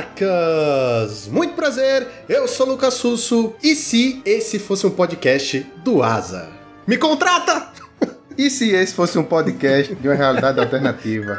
[0.00, 1.28] monarcas!
[1.28, 6.48] Muito prazer, eu sou Lucas Susso e se esse fosse um podcast do Asa?
[6.86, 7.70] Me contrata!
[8.38, 11.38] E se esse fosse um podcast de uma realidade alternativa?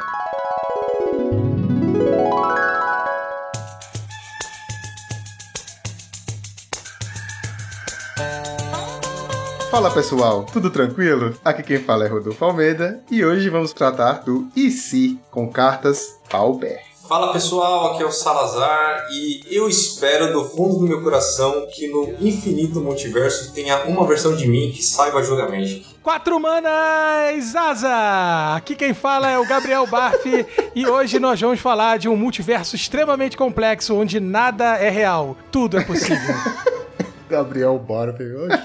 [9.71, 11.34] Fala pessoal, tudo tranquilo?
[11.43, 16.20] Aqui quem fala é Rodolfo Almeida e hoje vamos tratar do E se com cartas
[16.29, 16.90] Pauper.
[17.11, 21.89] Fala pessoal, aqui é o Salazar e eu espero do fundo do meu coração que
[21.89, 25.86] no infinito multiverso tenha uma versão de mim que saiba jogar Magic.
[26.01, 28.56] Quatro manas, Asa!
[28.56, 32.78] Aqui quem fala é o Gabriel Barfi e hoje nós vamos falar de um multiverso
[32.78, 36.34] extremamente complexo onde nada é real, tudo é possível.
[37.28, 38.58] Gabriel Barfi hoje.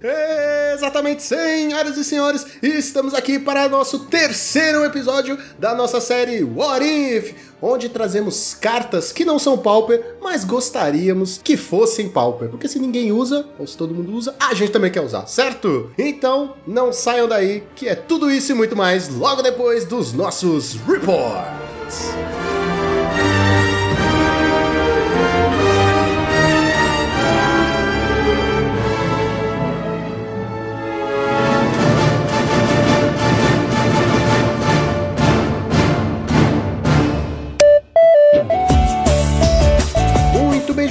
[0.00, 7.34] Exatamente, senhoras e senhores, estamos aqui para nosso terceiro episódio da nossa série What If,
[7.60, 13.10] onde trazemos cartas que não são Pauper, mas gostaríamos que fossem Pauper, porque se ninguém
[13.10, 15.90] usa, ou se todo mundo usa, a gente também quer usar, certo?
[15.98, 20.74] Então, não saiam daí, que é tudo isso e muito mais logo depois dos nossos
[20.86, 22.12] reports.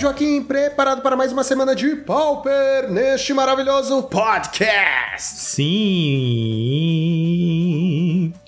[0.08, 5.38] Joaquim, preparado para mais uma semana de Pauper neste maravilhoso podcast.
[5.38, 5.74] Sim.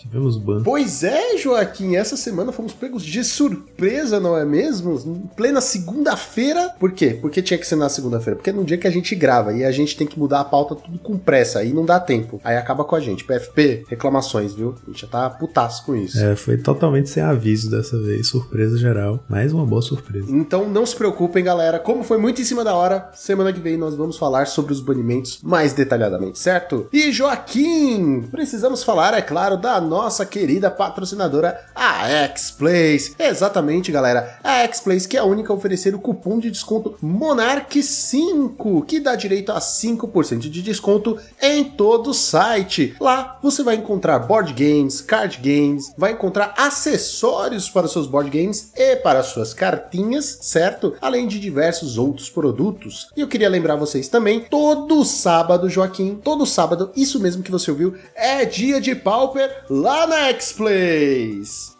[0.10, 0.64] Tivemos ban.
[0.64, 5.00] Pois é, Joaquim, essa semana fomos pegos de surpresa, não é mesmo?
[5.06, 6.74] Em plena segunda-feira.
[6.80, 7.16] Por quê?
[7.22, 8.36] Porque tinha que ser na segunda-feira?
[8.36, 10.44] Porque é no dia que a gente grava e a gente tem que mudar a
[10.44, 12.42] pauta tudo com pressa, aí não dá tempo.
[12.44, 13.24] Aí acaba com a gente.
[13.24, 14.74] PFP, reclamações, viu?
[14.84, 16.20] A gente já tá putaço com isso.
[16.20, 19.24] É, foi totalmente sem aviso dessa vez, surpresa geral.
[19.30, 20.26] Mais uma boa surpresa.
[20.32, 21.78] Então não se preocupem, galera.
[21.78, 24.80] Como foi muito em cima da hora, semana que vem nós vamos falar sobre os
[24.80, 26.88] banimentos mais detalhadamente, certo?
[26.92, 33.16] E Joaquim, precisamos falar, é claro, da nossa querida patrocinadora, a X-Plays.
[33.20, 34.40] Exatamente, galera.
[34.44, 39.16] A X-Plays que é a única a oferecer o cupom de desconto Monarch5, que dá
[39.16, 42.96] direito a 5% de desconto em todo o site.
[43.00, 48.72] Lá você vai encontrar board games, card games, vai encontrar acessórios para seus board games
[48.76, 50.96] e para as suas cartinhas, certo?
[51.02, 53.10] Além de diversos outros produtos.
[53.16, 57.72] E eu queria lembrar vocês também, todo sábado, Joaquim, todo sábado, isso mesmo que você
[57.72, 61.79] ouviu, é dia de Pauper lá na X-Plays.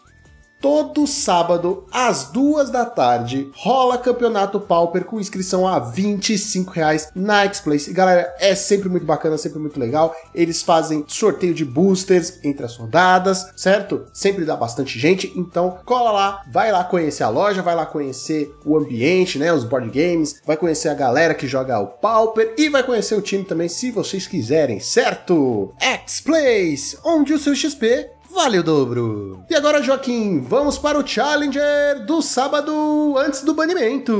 [0.60, 7.44] Todo sábado, às duas da tarde, rola campeonato Pauper com inscrição a 25 reais na
[7.44, 7.90] X-Place.
[7.94, 10.14] Galera, é sempre muito bacana, sempre muito legal.
[10.34, 14.04] Eles fazem sorteio de boosters entre as rodadas, certo?
[14.12, 18.54] Sempre dá bastante gente, então cola lá, vai lá conhecer a loja, vai lá conhecer
[18.62, 19.50] o ambiente, né?
[19.50, 23.22] Os board games, vai conhecer a galera que joga o Pauper e vai conhecer o
[23.22, 25.72] time também se vocês quiserem, certo?
[25.80, 29.40] X-Place, onde o seu XP Vale o dobro!
[29.50, 34.12] E agora, Joaquim, vamos para o Challenger do sábado antes do banimento.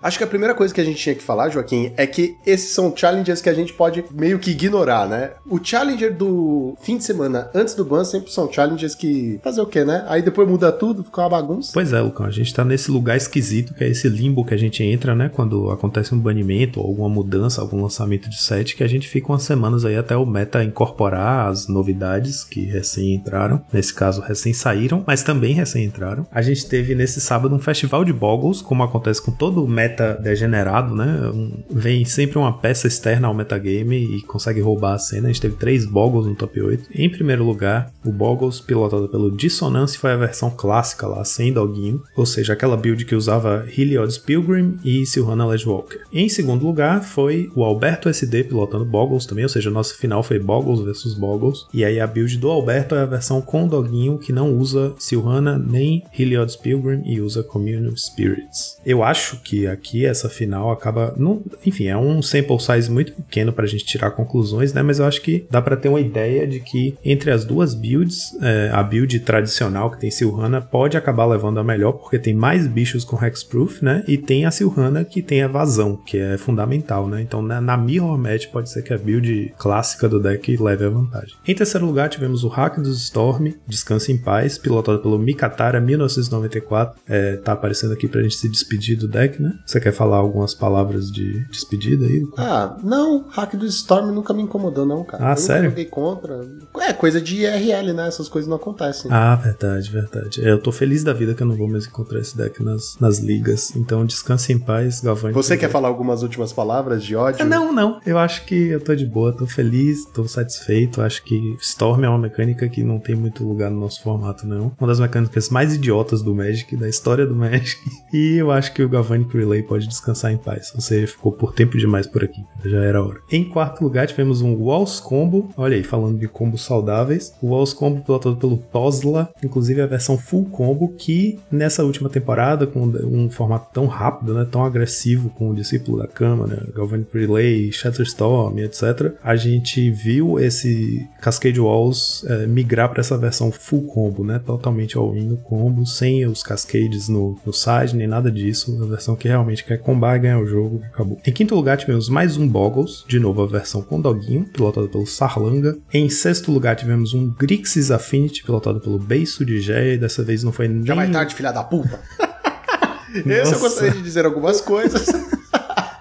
[0.00, 2.70] Acho que a primeira coisa que a gente tinha que falar, Joaquim, é que esses
[2.70, 5.32] são challengers que a gente pode meio que ignorar, né?
[5.48, 9.66] O Challenger do fim de semana antes do ban sempre são challengers que fazer o
[9.66, 10.04] quê, né?
[10.06, 11.72] Aí depois muda tudo, fica uma bagunça.
[11.74, 14.58] Pois é, Lucão, a gente tá nesse lugar esquisito, que é esse limbo que a
[14.58, 15.28] gente entra, né?
[15.28, 19.42] Quando acontece um banimento, alguma mudança, algum lançamento de set, que a gente fica umas
[19.42, 23.60] semanas aí até o meta incorporar as novidades que recém entraram.
[23.72, 26.26] Nesse caso, recém saíram, mas também recém entraram.
[26.30, 30.94] A gente teve nesse sábado um festival de boggles, como acontece com todo meta degenerado,
[30.94, 31.30] né?
[31.32, 35.28] Um, vem sempre uma peça externa ao metagame e consegue roubar a cena.
[35.28, 36.88] A gente teve três boggles no top 8.
[36.94, 42.02] Em primeiro lugar, o boggles pilotado pelo Dissonance foi a versão clássica lá, sem doguinho,
[42.16, 46.02] ou seja, aquela build que usava Heliod's Pilgrim e Silhana Ledgewalker.
[46.12, 50.38] Em segundo lugar, foi o Alberto SD pilotando boggles também, ou seja, nosso final foi
[50.38, 51.66] boggles versus boggles.
[51.72, 56.04] E aí a build do Alberto a versão com doguinho que não usa Silhana nem
[56.16, 58.78] Heliod's Pilgrim e usa Communion Spirits.
[58.84, 61.14] Eu acho que aqui essa final acaba.
[61.16, 64.82] Não, enfim, é um sample size muito pequeno pra gente tirar conclusões, né?
[64.82, 68.36] Mas eu acho que dá para ter uma ideia de que entre as duas builds,
[68.40, 72.66] é, a build tradicional que tem Silhana pode acabar levando a melhor, porque tem mais
[72.66, 74.04] bichos com Hexproof, né?
[74.06, 77.20] E tem a Silhana que tem evasão, que é fundamental, né?
[77.20, 80.90] Então na, na Mirror Match pode ser que a build clássica do deck leve a
[80.90, 81.34] vantagem.
[81.46, 85.80] Em terceiro lugar, tivemos o Hack do Rakdos Storm, Descanse em Paz, pilotado pelo Mikatara
[85.80, 87.00] 1994.
[87.06, 89.52] É, tá aparecendo aqui pra gente se despedir do deck, né?
[89.66, 92.26] Você quer falar algumas palavras de despedida aí?
[92.36, 95.28] Ah, não, Hack do Storm nunca me incomodou, não, cara.
[95.28, 95.64] Ah, eu sério?
[95.64, 96.46] Nunca joguei contra.
[96.80, 98.08] É coisa de IRL, né?
[98.08, 99.10] Essas coisas não acontecem.
[99.12, 100.44] Ah, verdade, verdade.
[100.44, 102.96] É, Eu tô feliz da vida que eu não vou mais encontrar esse deck nas,
[103.00, 103.74] nas ligas.
[103.76, 105.34] Então descanse em paz, Galvani.
[105.34, 107.44] Você quer falar algumas últimas palavras de ódio?
[107.44, 108.00] Não, não.
[108.06, 111.00] Eu acho que eu tô de boa, tô feliz, tô satisfeito.
[111.02, 114.72] Acho que Storm é uma mecânica que não tem muito lugar no nosso formato, não.
[114.78, 117.78] Uma das mecânicas mais idiotas do Magic, da história do Magic.
[118.10, 120.72] E eu acho que o Galvanic Relay pode descansar em paz.
[120.74, 123.20] Você ficou por tempo demais por aqui, já era hora.
[123.30, 125.50] Em quarto lugar, tivemos um Walls Combo.
[125.56, 127.34] Olha aí, falando de combos saudáveis.
[127.42, 132.66] O Walls Combo pilotado pelo Tosla, inclusive a versão Full Combo, que nessa última temporada,
[132.66, 137.70] com um formato tão rápido, né, tão agressivo, com o Discípulo da Câmara, Galvanic Relay,
[137.72, 144.22] Shatterstorm, etc., a gente viu esse Cascade Walls eh, migrar para essa versão Full Combo,
[144.22, 148.86] né, totalmente all-in no combo, sem os Cascades no, no side, nem nada disso, uma
[148.86, 151.18] versão que realmente quer combar e ganhar o jogo, acabou.
[151.26, 155.06] Em quinto lugar, tivemos mais um Boggles, de novo a versão com doguinho, pilotado pelo
[155.06, 155.78] Sarlanga.
[155.92, 160.44] Em sexto lugar, tivemos um Grixis Affinity, pilotado pelo Beiso de Geia, e dessa vez
[160.44, 160.84] não foi nem...
[160.84, 161.98] Já vai tarde, filha da puta.
[163.24, 165.06] Esse eu gostaria de dizer algumas coisas.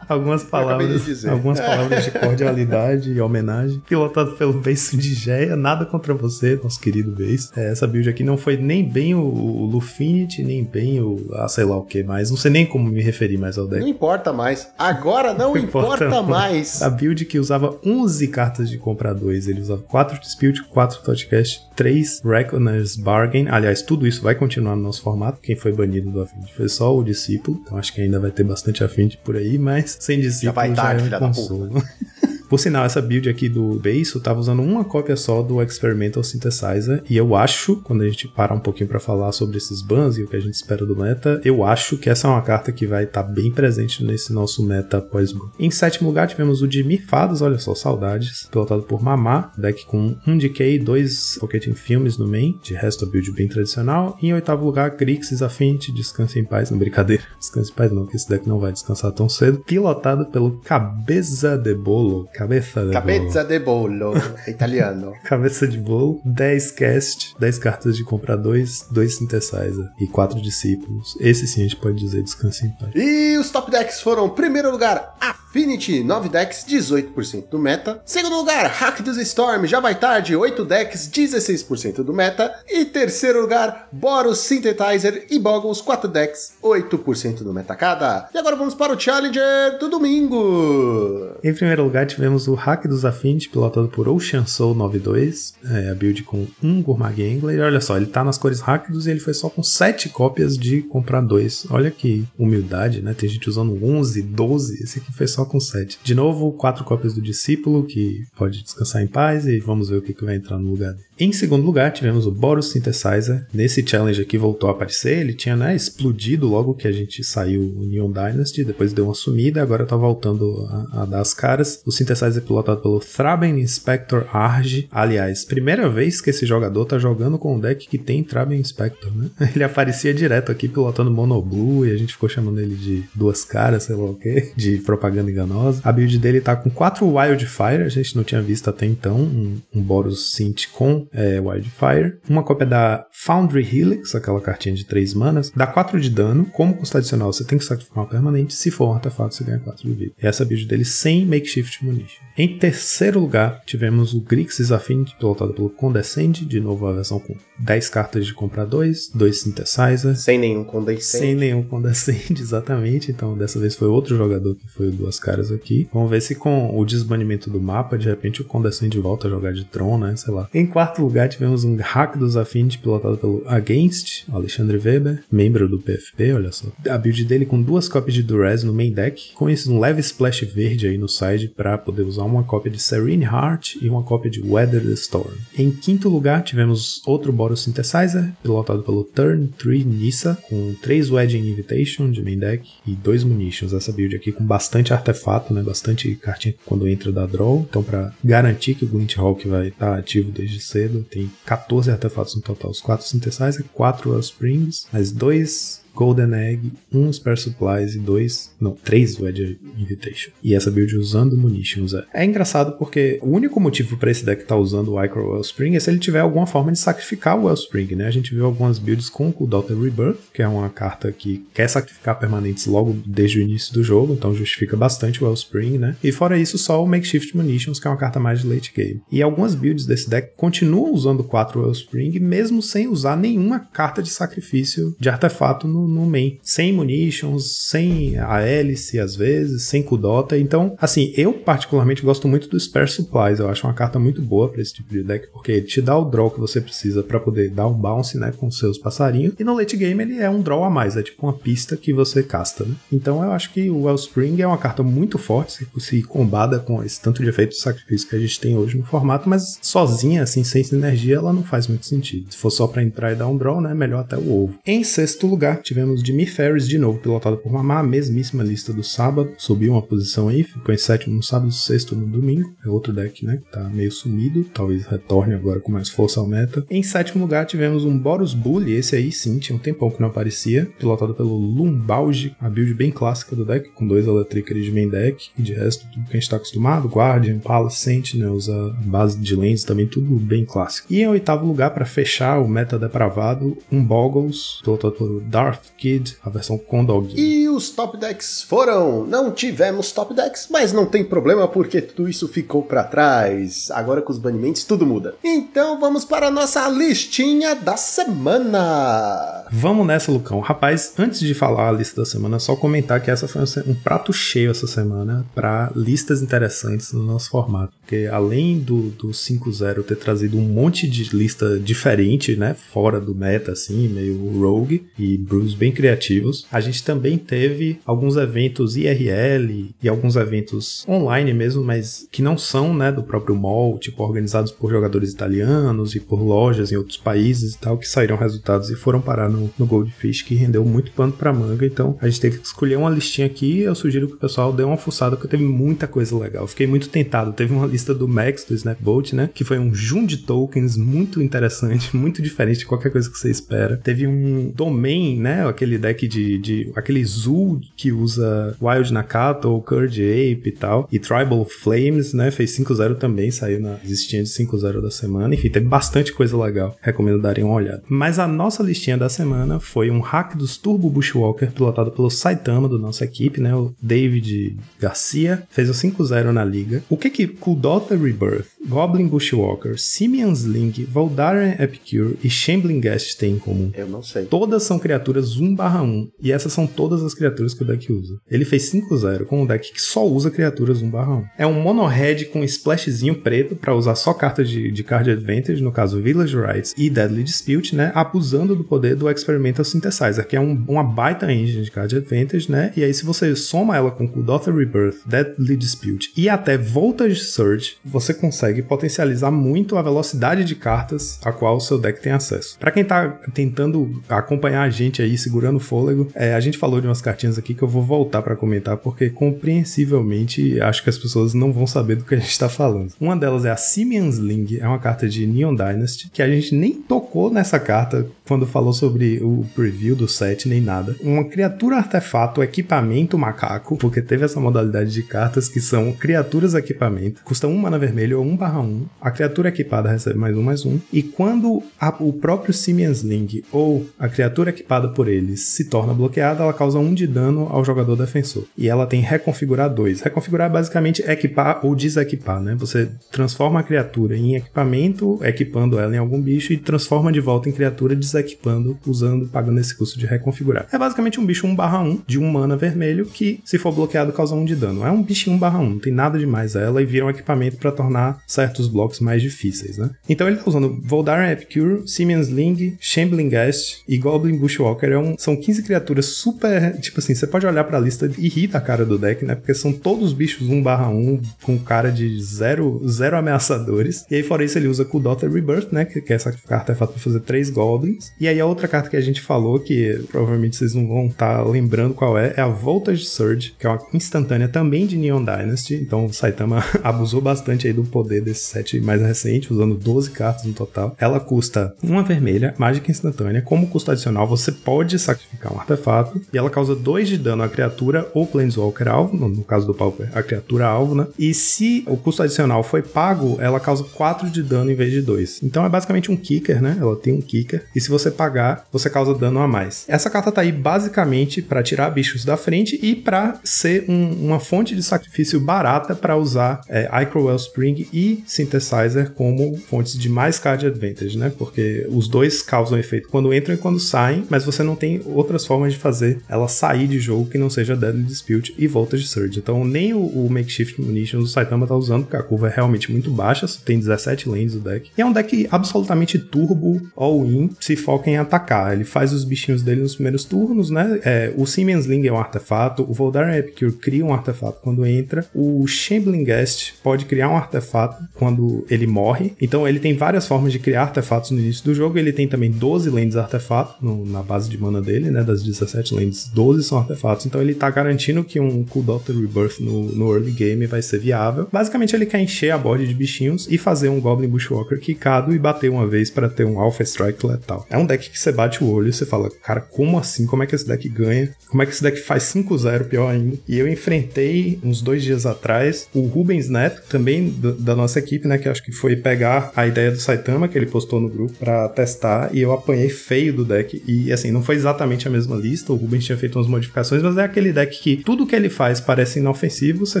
[0.08, 1.30] Algumas de palavras, dizer.
[1.30, 3.82] algumas palavras de cordialidade e homenagem.
[3.86, 7.52] Pilotado pelo Beiço de Geia, nada contra você, nosso querido Beiço.
[7.56, 11.16] É, essa build aqui não foi nem bem o, o Lufinity, nem bem o.
[11.34, 12.30] Ah, sei lá o que mais.
[12.30, 13.80] Não sei nem como me referir mais ao deck.
[13.80, 14.68] Não importa mais.
[14.78, 16.82] Agora não, importa, mais.
[16.82, 19.48] A build que usava 11 cartas de comprar 2.
[19.48, 23.46] Ele usava 4 Dispute, 4 Thoughtcast, 3 Reckoner's Bargain.
[23.48, 25.40] Aliás, tudo isso vai continuar no nosso formato.
[25.40, 27.60] Quem foi banido do Affinity foi só o Discípulo.
[27.62, 30.94] Então acho que ainda vai ter bastante Affinity por aí, mas sem Discípulo vai tarde,
[30.94, 31.82] é um filha da consolo.
[32.48, 37.02] Por sinal, essa build aqui do Beiso tava usando uma cópia só do Experimental Synthesizer.
[37.08, 40.22] E eu acho, quando a gente parar um pouquinho pra falar sobre esses bans e
[40.22, 42.86] o que a gente espera do meta, eu acho que essa é uma carta que
[42.86, 45.50] vai estar bem presente nesse nosso meta pós-ban.
[45.58, 50.16] Em sétimo lugar, tivemos o de Mifadas, olha só, saudades, pilotado por Mamá, deck com
[50.26, 54.16] um DK e dois Pocketing Filmes no main, de resto a build bem tradicional.
[54.22, 58.06] E em oitavo lugar, Grixis Affinity, descanse em paz, não brincadeira, descanse em paz não,
[58.06, 62.86] que esse deck não vai descansar tão cedo, pilotado pelo Cabeça de Bolo, Cabeça de
[62.86, 62.92] Bolo.
[62.92, 64.12] Cabeça de bolo.
[64.46, 65.12] É italiano.
[65.24, 71.16] Cabeça de bolo, 10 cast, 10 cartas de comprar 2, 2 synthesizer e 4 discípulos.
[71.20, 72.92] Esse sim a gente pode dizer descanse em paz.
[72.94, 75.16] E os top decks foram: primeiro lugar,
[75.56, 78.02] Affinity, 9 decks, 18% do meta.
[78.04, 82.52] Segundo lugar, Hack dos Storm, já vai tarde, 8 decks, 16% do meta.
[82.68, 88.28] E terceiro lugar, Boros Synthesizer e Boggles, 4 decks, 8% do meta cada.
[88.34, 91.38] E agora vamos para o Challenger do domingo.
[91.42, 95.94] Em primeiro lugar tivemos o Hack dos Affinity, pilotado por Ocean Soul 92, é, a
[95.94, 97.56] build com um Gourmag Angler.
[97.56, 100.58] E olha só, ele tá nas cores Rakdos e ele foi só com 7 cópias
[100.58, 101.68] de comprar 2.
[101.70, 103.14] Olha que humildade, né?
[103.14, 105.98] Tem gente usando 11, 12, esse aqui foi só com 7.
[106.02, 110.02] De novo, 4 cópias do Discípulo, que pode descansar em paz e vamos ver o
[110.02, 111.05] que, que vai entrar no lugar dele.
[111.18, 113.46] Em segundo lugar, tivemos o Boros Synthesizer.
[113.52, 117.62] Nesse challenge aqui voltou a aparecer, ele tinha né, explodido logo que a gente saiu
[117.62, 121.80] o Neon Dynasty, depois deu uma sumida, agora tá voltando a, a dar as caras.
[121.86, 124.88] O Synthesizer é pilotado pelo Thraben Inspector Arge.
[124.92, 129.10] Aliás, primeira vez que esse jogador tá jogando com um deck que tem Thraben Inspector,
[129.16, 129.30] né?
[129.56, 133.42] Ele aparecia direto aqui pilotando Mono Blue e a gente ficou chamando ele de duas
[133.42, 135.80] caras, sei lá o que, de propaganda enganosa.
[135.82, 139.56] A build dele tá com quatro Wildfire, a gente não tinha visto até então um,
[139.74, 142.18] um Boros Synth com é, Wildfire.
[142.28, 146.46] Uma cópia da Foundry Helix, aquela cartinha de 3 manas, dá 4 de dano.
[146.46, 148.54] Como custo adicional, você tem que sacrificar uma permanente.
[148.54, 150.12] Se for um artefato, você ganha 4 de vida.
[150.22, 152.24] E essa build dele sem Makeshift Munition.
[152.38, 157.34] Em terceiro lugar, tivemos o Grixis Affinity, pilotado pelo Condescend, de novo a versão com
[157.58, 160.16] 10 cartas de comprar 2, 2 Synthesizer.
[160.16, 161.24] Sem nenhum condensate.
[161.24, 163.10] Sem nenhum condescende, exatamente.
[163.10, 165.88] Então, dessa vez foi outro jogador que foi o Duas Caras aqui.
[165.92, 169.52] Vamos ver se com o desbanimento do mapa, de repente o condescende volta a jogar
[169.52, 170.14] de Tron, né?
[170.16, 170.48] Sei lá.
[170.52, 175.78] Em quarto lugar, tivemos um hack dos Affinity pilotado pelo Against, Alexandre Weber, membro do
[175.78, 176.66] PFP, olha só.
[176.88, 180.00] A build dele com duas cópias de Durez no main deck, com esse um leve
[180.00, 184.02] splash verde aí no side para poder usar uma cópia de Serene Heart e uma
[184.02, 185.32] cópia de Weather the Storm.
[185.56, 191.48] Em quinto lugar, tivemos outro Boros Synthesizer, pilotado pelo Turn 3 Nissa, com 3 Wedding
[191.50, 193.72] Invitation de main deck e 2 Munitions.
[193.72, 195.62] Essa build aqui com bastante artefato, né?
[195.62, 197.66] Bastante cartinha quando entra da draw.
[197.68, 201.90] Então, para garantir que o Glint Hawk vai estar tá ativo desde cedo, tem 14
[201.90, 202.70] artefatos no total.
[202.70, 208.72] Os 4 Synthesizer, 4 Springs, mais 2 Golden Egg, um Spare Supplies e dois, não,
[208.72, 210.30] três Wedge Invitation.
[210.44, 211.94] E essa build usando Munitions.
[211.94, 215.32] É, é engraçado porque o único motivo para esse deck estar tá usando o Icro
[215.32, 218.06] Wellspring é se ele tiver alguma forma de sacrificar o Wellspring, né?
[218.06, 221.68] A gente viu algumas builds com o Daughter Rebirth, que é uma carta que quer
[221.68, 225.96] sacrificar permanentes logo desde o início do jogo, então justifica bastante o Wellspring, né?
[226.04, 229.00] E fora isso, só o Makeshift Munitions, que é uma carta mais de late game.
[229.10, 234.10] E algumas builds desse deck continuam usando 4 Wellspring, mesmo sem usar nenhuma carta de
[234.10, 236.38] sacrifício de artefato no, no main.
[236.42, 240.38] Sem Munitions, sem a hélice às vezes, sem Kudota.
[240.38, 243.38] Então, assim, eu particularmente gosto muito do Spare Supplies.
[243.38, 245.96] Eu acho uma carta muito boa para esse tipo de deck, porque ele te dá
[245.96, 249.34] o draw que você precisa para poder dar um bounce, né, com seus passarinhos.
[249.38, 251.92] E no late game ele é um draw a mais, é tipo uma pista que
[251.92, 252.74] você casta, né?
[252.92, 256.82] Então eu acho que o Wellspring é uma carta muito forte, se, se combada com
[256.82, 260.22] esse tanto de efeito de sacrifício que a gente tem hoje no formato, mas sozinha,
[260.22, 262.32] assim, sem sinergia, ela não faz muito sentido.
[262.32, 264.58] Se for só para entrar e dar um draw, né, melhor até o ovo.
[264.66, 269.34] Em sexto lugar, tivemos Jimmy Ferris de novo, pilotado por Mamá, mesmíssima lista do sábado,
[269.36, 272.50] subiu uma posição aí, ficou em sétimo no sábado, sexto no domingo.
[272.64, 276.26] É outro deck, né, que tá meio sumido, talvez retorne agora com mais força ao
[276.26, 276.64] meta.
[276.70, 280.08] Em sétimo lugar, tivemos um Boros Bully, esse aí sim, tinha um tempão que não
[280.08, 284.88] aparecia, pilotado pelo Lumbalge, a build bem clássica do deck, com dois Electricary de main
[284.88, 289.18] deck, e de resto, tudo que a gente tá acostumado, Guardian, Palace, Sentinels, a base
[289.18, 290.90] de lentes também, tudo bem clássico.
[290.90, 296.16] E em oitavo lugar, para fechar o meta depravado, um Boggles, pilotado pelo Darth Kid,
[296.22, 297.18] a versão com dog.
[297.18, 299.06] E os top decks foram.
[299.06, 303.70] Não tivemos top decks, mas não tem problema porque tudo isso ficou para trás.
[303.70, 305.14] Agora com os banimentos tudo muda.
[305.22, 309.44] Então vamos para a nossa listinha da semana.
[309.50, 310.40] Vamos nessa, Lucão.
[310.40, 314.12] Rapaz, antes de falar a lista da semana, só comentar que essa foi um prato
[314.12, 317.72] cheio essa semana para listas interessantes no nosso formato.
[317.80, 322.54] Porque além do, do 5.0 ter trazido um monte de lista diferente, né?
[322.54, 328.16] Fora do meta, assim, meio rogue e brews bem criativos, a gente também teve alguns
[328.16, 333.78] eventos IRL e alguns eventos online mesmo, mas que não são, né, do próprio mall,
[333.78, 338.16] tipo, organizados por jogadores italianos e por lojas em outros países e tal, que saíram
[338.16, 341.66] resultados e foram parar no, no Goldfish, que rendeu muito pano pra manga.
[341.66, 343.60] Então a gente teve que escolher uma listinha aqui.
[343.60, 346.46] Eu sugiro que o pessoal dê uma fuçada, porque teve muita coisa legal.
[346.46, 347.32] Fiquei muito tentado.
[347.32, 349.30] Teve uma lista do Max, do Snapbolt, né?
[349.32, 353.30] Que foi um jun de tokens muito interessante, muito diferente de qualquer coisa que você
[353.30, 353.76] espera.
[353.76, 355.45] Teve um domain, né?
[355.48, 356.38] Aquele deck de.
[356.38, 360.88] de aquele Zoo que usa Wild Nakato ou Curd Ape e tal.
[360.90, 362.30] E Tribal Flames, né?
[362.30, 365.34] Fez 5-0 também, saiu na listinha de 5-0 da semana.
[365.34, 366.76] Enfim, teve bastante coisa legal.
[366.80, 367.82] Recomendo darem uma olhada.
[367.88, 372.68] Mas a nossa listinha da semana foi um hack dos Turbo Bushwalker, pilotado pelo Saitama,
[372.68, 373.54] da nossa equipe, né?
[373.54, 375.42] O David Garcia.
[375.50, 376.82] Fez o 5-0 na liga.
[376.88, 383.34] O que que Kudota Rebirth, Goblin Bushwalker, Simeon's Link, Voldaren Epicure e Shambling Guest têm
[383.34, 383.70] em comum?
[383.74, 384.24] Eu não sei.
[384.24, 388.18] Todas são criaturas 1/1 e essas são todas as criaturas que o deck usa.
[388.30, 391.24] Ele fez 5-0 com um deck que só usa criaturas 1/1.
[391.38, 395.62] É um mono red com splashzinho preto para usar só cartas de, de card advantage,
[395.62, 397.92] no caso Village Rights e Deadly Dispute, né?
[397.94, 402.50] Abusando do poder do Experimental Synthesizer, que é um, uma baita engine de card advantage,
[402.50, 402.72] né?
[402.76, 407.76] E aí se você soma ela com Kudotha Rebirth, Deadly Dispute e até Voltage Surge,
[407.84, 412.58] você consegue potencializar muito a velocidade de cartas a qual o seu deck tem acesso.
[412.58, 416.80] Para quem tá tentando acompanhar a gente aí, segurando o fôlego, é, a gente falou
[416.80, 420.98] de umas cartinhas aqui que eu vou voltar para comentar, porque compreensivelmente acho que as
[420.98, 422.92] pessoas não vão saber do que a gente tá falando.
[423.00, 426.54] Uma delas é a Simeon's Ling, é uma carta de Neon Dynasty, que a gente
[426.54, 430.96] nem tocou nessa carta quando falou sobre o preview do set, nem nada.
[431.00, 437.22] Uma criatura artefato, equipamento macaco, porque teve essa modalidade de cartas que são criaturas equipamento,
[437.24, 438.86] custa 1 mana vermelho ou 1 barra 1.
[439.00, 440.78] A criatura equipada recebe mais um, mais um.
[440.92, 445.92] E quando a, o próprio Simeon's Link ou a criatura equipada por eles se torna
[445.92, 448.44] bloqueada, ela causa 1 de dano ao jogador defensor.
[448.56, 450.00] E ela tem reconfigurar 2.
[450.00, 452.54] Reconfigurar é basicamente equipar ou desequipar, né?
[452.54, 457.48] Você transforma a criatura em equipamento, equipando ela em algum bicho, e transforma de volta
[457.48, 460.68] em criatura desequipando, usando, pagando esse custo de reconfigurar.
[460.72, 464.12] É basicamente um bicho 1 barra 1 de 1 mana vermelho que, se for bloqueado,
[464.12, 464.86] causa 1 de dano.
[464.86, 467.10] É um bicho 1 barra 1, não tem nada demais a ela e vira um
[467.10, 469.90] equipamento para tornar certos blocos mais difíceis, né?
[470.08, 474.90] Então ele tá usando Voldaren Epicure, Simeon's Ling, Shambling Guest e Goblin Bushwalker.
[474.90, 476.78] É um, são 15 criaturas super.
[476.80, 479.34] Tipo assim, você pode olhar pra lista e rir da cara do deck, né?
[479.34, 484.04] Porque são todos bichos 1/1 com cara de zero, zero ameaçadores.
[484.10, 485.84] E aí, fora isso, ele usa Kudota Rebirth, né?
[485.84, 488.12] Que quer sacrificar artefato pra fazer 3 Goblins.
[488.20, 491.38] E aí, a outra carta que a gente falou, que provavelmente vocês não vão estar
[491.38, 495.24] tá lembrando qual é, é a Voltage Surge, que é uma instantânea também de Neon
[495.24, 495.74] Dynasty.
[495.74, 500.44] Então, o Saitama abusou bastante aí do poder desse set mais recente, usando 12 cartas
[500.44, 500.94] no total.
[500.98, 503.42] Ela custa uma vermelha, mágica instantânea.
[503.42, 507.48] Como custo adicional, você pode sacrificar um artefato e ela causa 2 de dano à
[507.48, 511.06] criatura ou Planeswalker alvo, no, caso do Pauper, a criatura alvo, né?
[511.18, 515.02] E se o custo adicional foi pago, ela causa 4 de dano em vez de
[515.02, 515.42] 2.
[515.42, 516.76] Então é basicamente um kicker, né?
[516.80, 519.84] Ela tem um kicker e se você pagar, você causa dano a mais.
[519.88, 524.40] Essa carta tá aí basicamente para tirar bichos da frente e para ser um, uma
[524.40, 530.38] fonte de sacrifício barata para usar é, Icro Wellspring e Synthesizer como fontes de mais
[530.38, 531.32] card advantage, né?
[531.36, 535.44] Porque os dois causam efeito quando entram e quando saem, mas você não tem outras
[535.46, 539.38] formas de fazer ela sair de jogo que não seja Deadly Dispute e Voltage Surge.
[539.38, 542.90] Então nem o, o Makeshift Munitions do Saitama tá usando, porque a curva é realmente
[542.90, 544.90] muito baixa, tem 17 lanes o deck.
[544.96, 548.72] E é um deck absolutamente turbo, all-in, se foca em atacar.
[548.72, 551.00] Ele faz os bichinhos dele nos primeiros turnos, né?
[551.04, 555.26] É, o Siemens Ling é um artefato, o Voldaren Epicure cria um artefato quando entra,
[555.34, 559.32] o Shambling Guest pode criar um artefato quando ele morre.
[559.40, 561.98] Então ele tem várias formas de criar artefatos no início do jogo.
[561.98, 565.22] Ele tem também 12 lands artefato no, na base de mana dele, né?
[565.22, 567.26] Das 17 lands, 12 são artefatos.
[567.26, 570.98] Então ele tá garantindo que um Cool Doctor Rebirth no, no early game vai ser
[570.98, 571.48] viável.
[571.52, 575.38] Basicamente ele quer encher a board de bichinhos e fazer um Goblin Bushwalker quicado e
[575.38, 577.66] bater uma vez para ter um Alpha Strike letal.
[577.70, 580.26] É um deck que você bate o olho e você fala, cara, como assim?
[580.26, 581.30] Como é que esse deck ganha?
[581.48, 583.36] Como é que esse deck faz 5-0, pior ainda?
[583.48, 588.36] E eu enfrentei uns dois dias atrás o Rubens Neto, também da nossa equipe, né?
[588.36, 591.68] Que acho que foi pegar a ideia do Saitama que ele postou no grupo para
[591.68, 593.82] testar e eu apanhei feio do deck.
[593.86, 597.16] E assim, não foi exatamente a mesma lista, o Rubens tinha feito umas modificações, mas
[597.16, 600.00] é aquele deck que tudo que ele faz parece inofensivo, você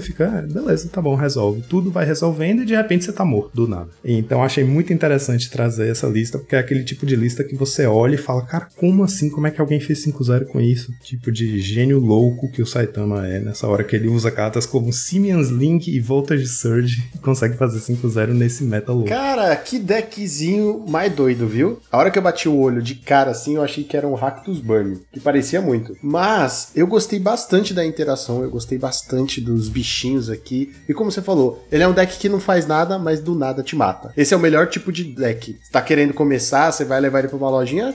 [0.00, 1.62] fica, ah, beleza, tá bom, resolve.
[1.68, 3.88] Tudo vai resolvendo e de repente você tá morto do nada.
[4.04, 7.86] Então achei muito interessante trazer essa lista, porque é aquele tipo de lista que você
[7.86, 9.30] olha e fala, cara, como assim?
[9.30, 10.92] Como é que alguém fez 5-0 com isso?
[11.02, 14.92] Tipo de gênio louco que o Saitama é nessa hora que ele usa cartas como
[14.92, 19.08] Simeon's Link e Voltage Surge e consegue fazer 5-0 nesse meta louco.
[19.08, 21.80] Cara, que deckzinho mais doido, viu?
[21.90, 24.14] A hora que eu bati o olho de cara assim, eu achei que era um
[24.14, 25.96] Ractus Burn, que parecia muito.
[26.02, 30.72] Mas eu gostei bastante da interação, eu gostei bastante dos bichinhos aqui.
[30.88, 33.62] E como você falou, ele é um deck que não faz nada, mas do nada
[33.62, 34.12] te mata.
[34.16, 35.58] Esse é o melhor tipo de deck.
[35.62, 37.94] Você tá querendo começar, você vai levar ele pra uma lojinha,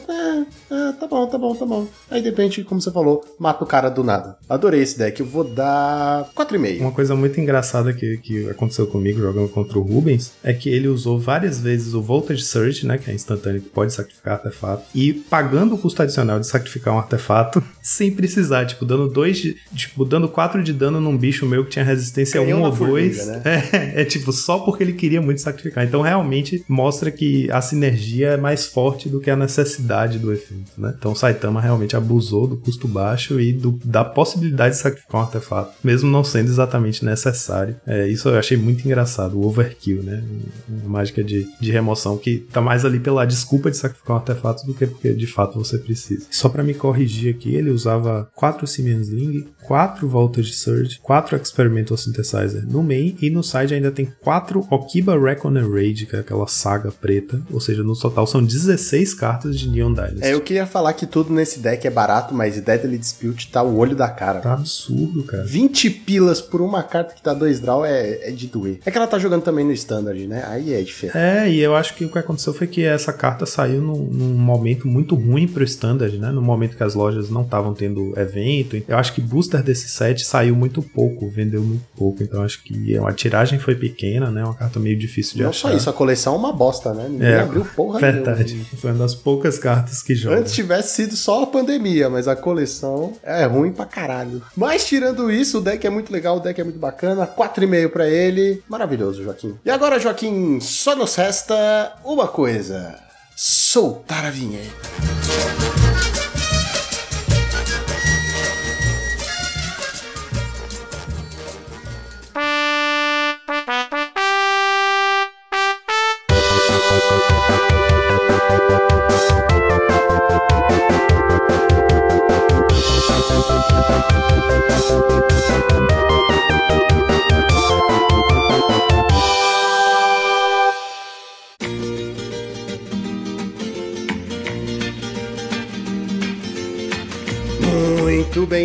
[0.69, 1.88] é, tá bom, tá bom, tá bom.
[2.09, 4.38] Aí de repente, como você falou, mata o cara do nada.
[4.47, 6.79] Adorei esse deck, eu vou dar 4,5.
[6.81, 10.87] Uma coisa muito engraçada que, que aconteceu comigo jogando contra o Rubens é que ele
[10.87, 15.13] usou várias vezes o Voltage Surge, né, que é instantâneo, que pode sacrificar artefato, e
[15.13, 20.05] pagando o custo adicional de sacrificar um artefato sem precisar, tipo, dando dois, de, tipo,
[20.05, 23.27] dando 4 de dano num bicho meu que tinha resistência 1 um ou 2.
[23.27, 23.41] Né?
[23.72, 25.85] É, é tipo, só porque ele queria muito sacrificar.
[25.85, 30.72] Então realmente mostra que a sinergia é mais forte do que a necessidade do efeito,
[30.77, 30.93] né?
[30.98, 35.74] Então Saitama realmente abusou do custo baixo e do, da possibilidade de sacrificar um artefato,
[35.83, 37.75] mesmo não sendo exatamente necessário.
[37.85, 40.24] É, isso eu achei muito engraçado, o overkill, né?
[40.67, 44.65] Uma mágica de, de remoção que tá mais ali pela desculpa de sacrificar um artefato
[44.65, 46.25] do que porque de fato você precisa.
[46.31, 51.97] Só para me corrigir aqui, ele usava 4 Siemens Ling, 4 Voltage Surge, 4 Experimental
[51.97, 56.47] Synthesizer no main e no side ainda tem 4 Okiba Reckoner Raid, que é aquela
[56.47, 60.24] saga preta, ou seja, no total são 16 cartas de Neon Dynasty.
[60.24, 63.77] É, eu queria falar que tudo nesse deck é barato, mas Deadly Dispute tá o
[63.77, 64.39] olho da cara.
[64.39, 65.43] Tá absurdo, cara.
[65.43, 68.79] 20 pilas por uma carta que tá 2 draw é, é de doer.
[68.85, 70.44] É que ela tá jogando também no Standard, né?
[70.48, 71.18] Aí é diferente.
[71.18, 74.33] É, e eu acho que o que aconteceu foi que essa carta saiu num, num
[74.37, 76.31] momento muito ruim pro Standard, né?
[76.31, 78.81] No momento que as lojas não estavam tendo evento.
[78.87, 82.24] Eu acho que booster desse set saiu muito pouco, vendeu muito pouco.
[82.24, 84.44] Então acho que a tiragem foi pequena, né?
[84.44, 85.70] Uma carta meio difícil de Não achar.
[85.70, 87.07] só isso, a coleção é uma bosta, né?
[87.09, 88.53] Ninguém É, abriu porra Verdade.
[88.53, 88.70] nenhuma.
[88.77, 90.40] Foi uma das poucas cartas que joga.
[90.40, 94.42] Antes tivesse sido só a pandemia, mas a coleção é ruim pra caralho.
[94.55, 97.27] Mas tirando isso, o deck é muito legal, o deck é muito bacana.
[97.27, 98.61] 4,5 pra ele.
[98.70, 99.59] Maravilhoso, Joaquim.
[99.65, 103.00] E agora, Joaquim, só nos resta uma coisa:
[103.35, 105.71] soltar a vinheta.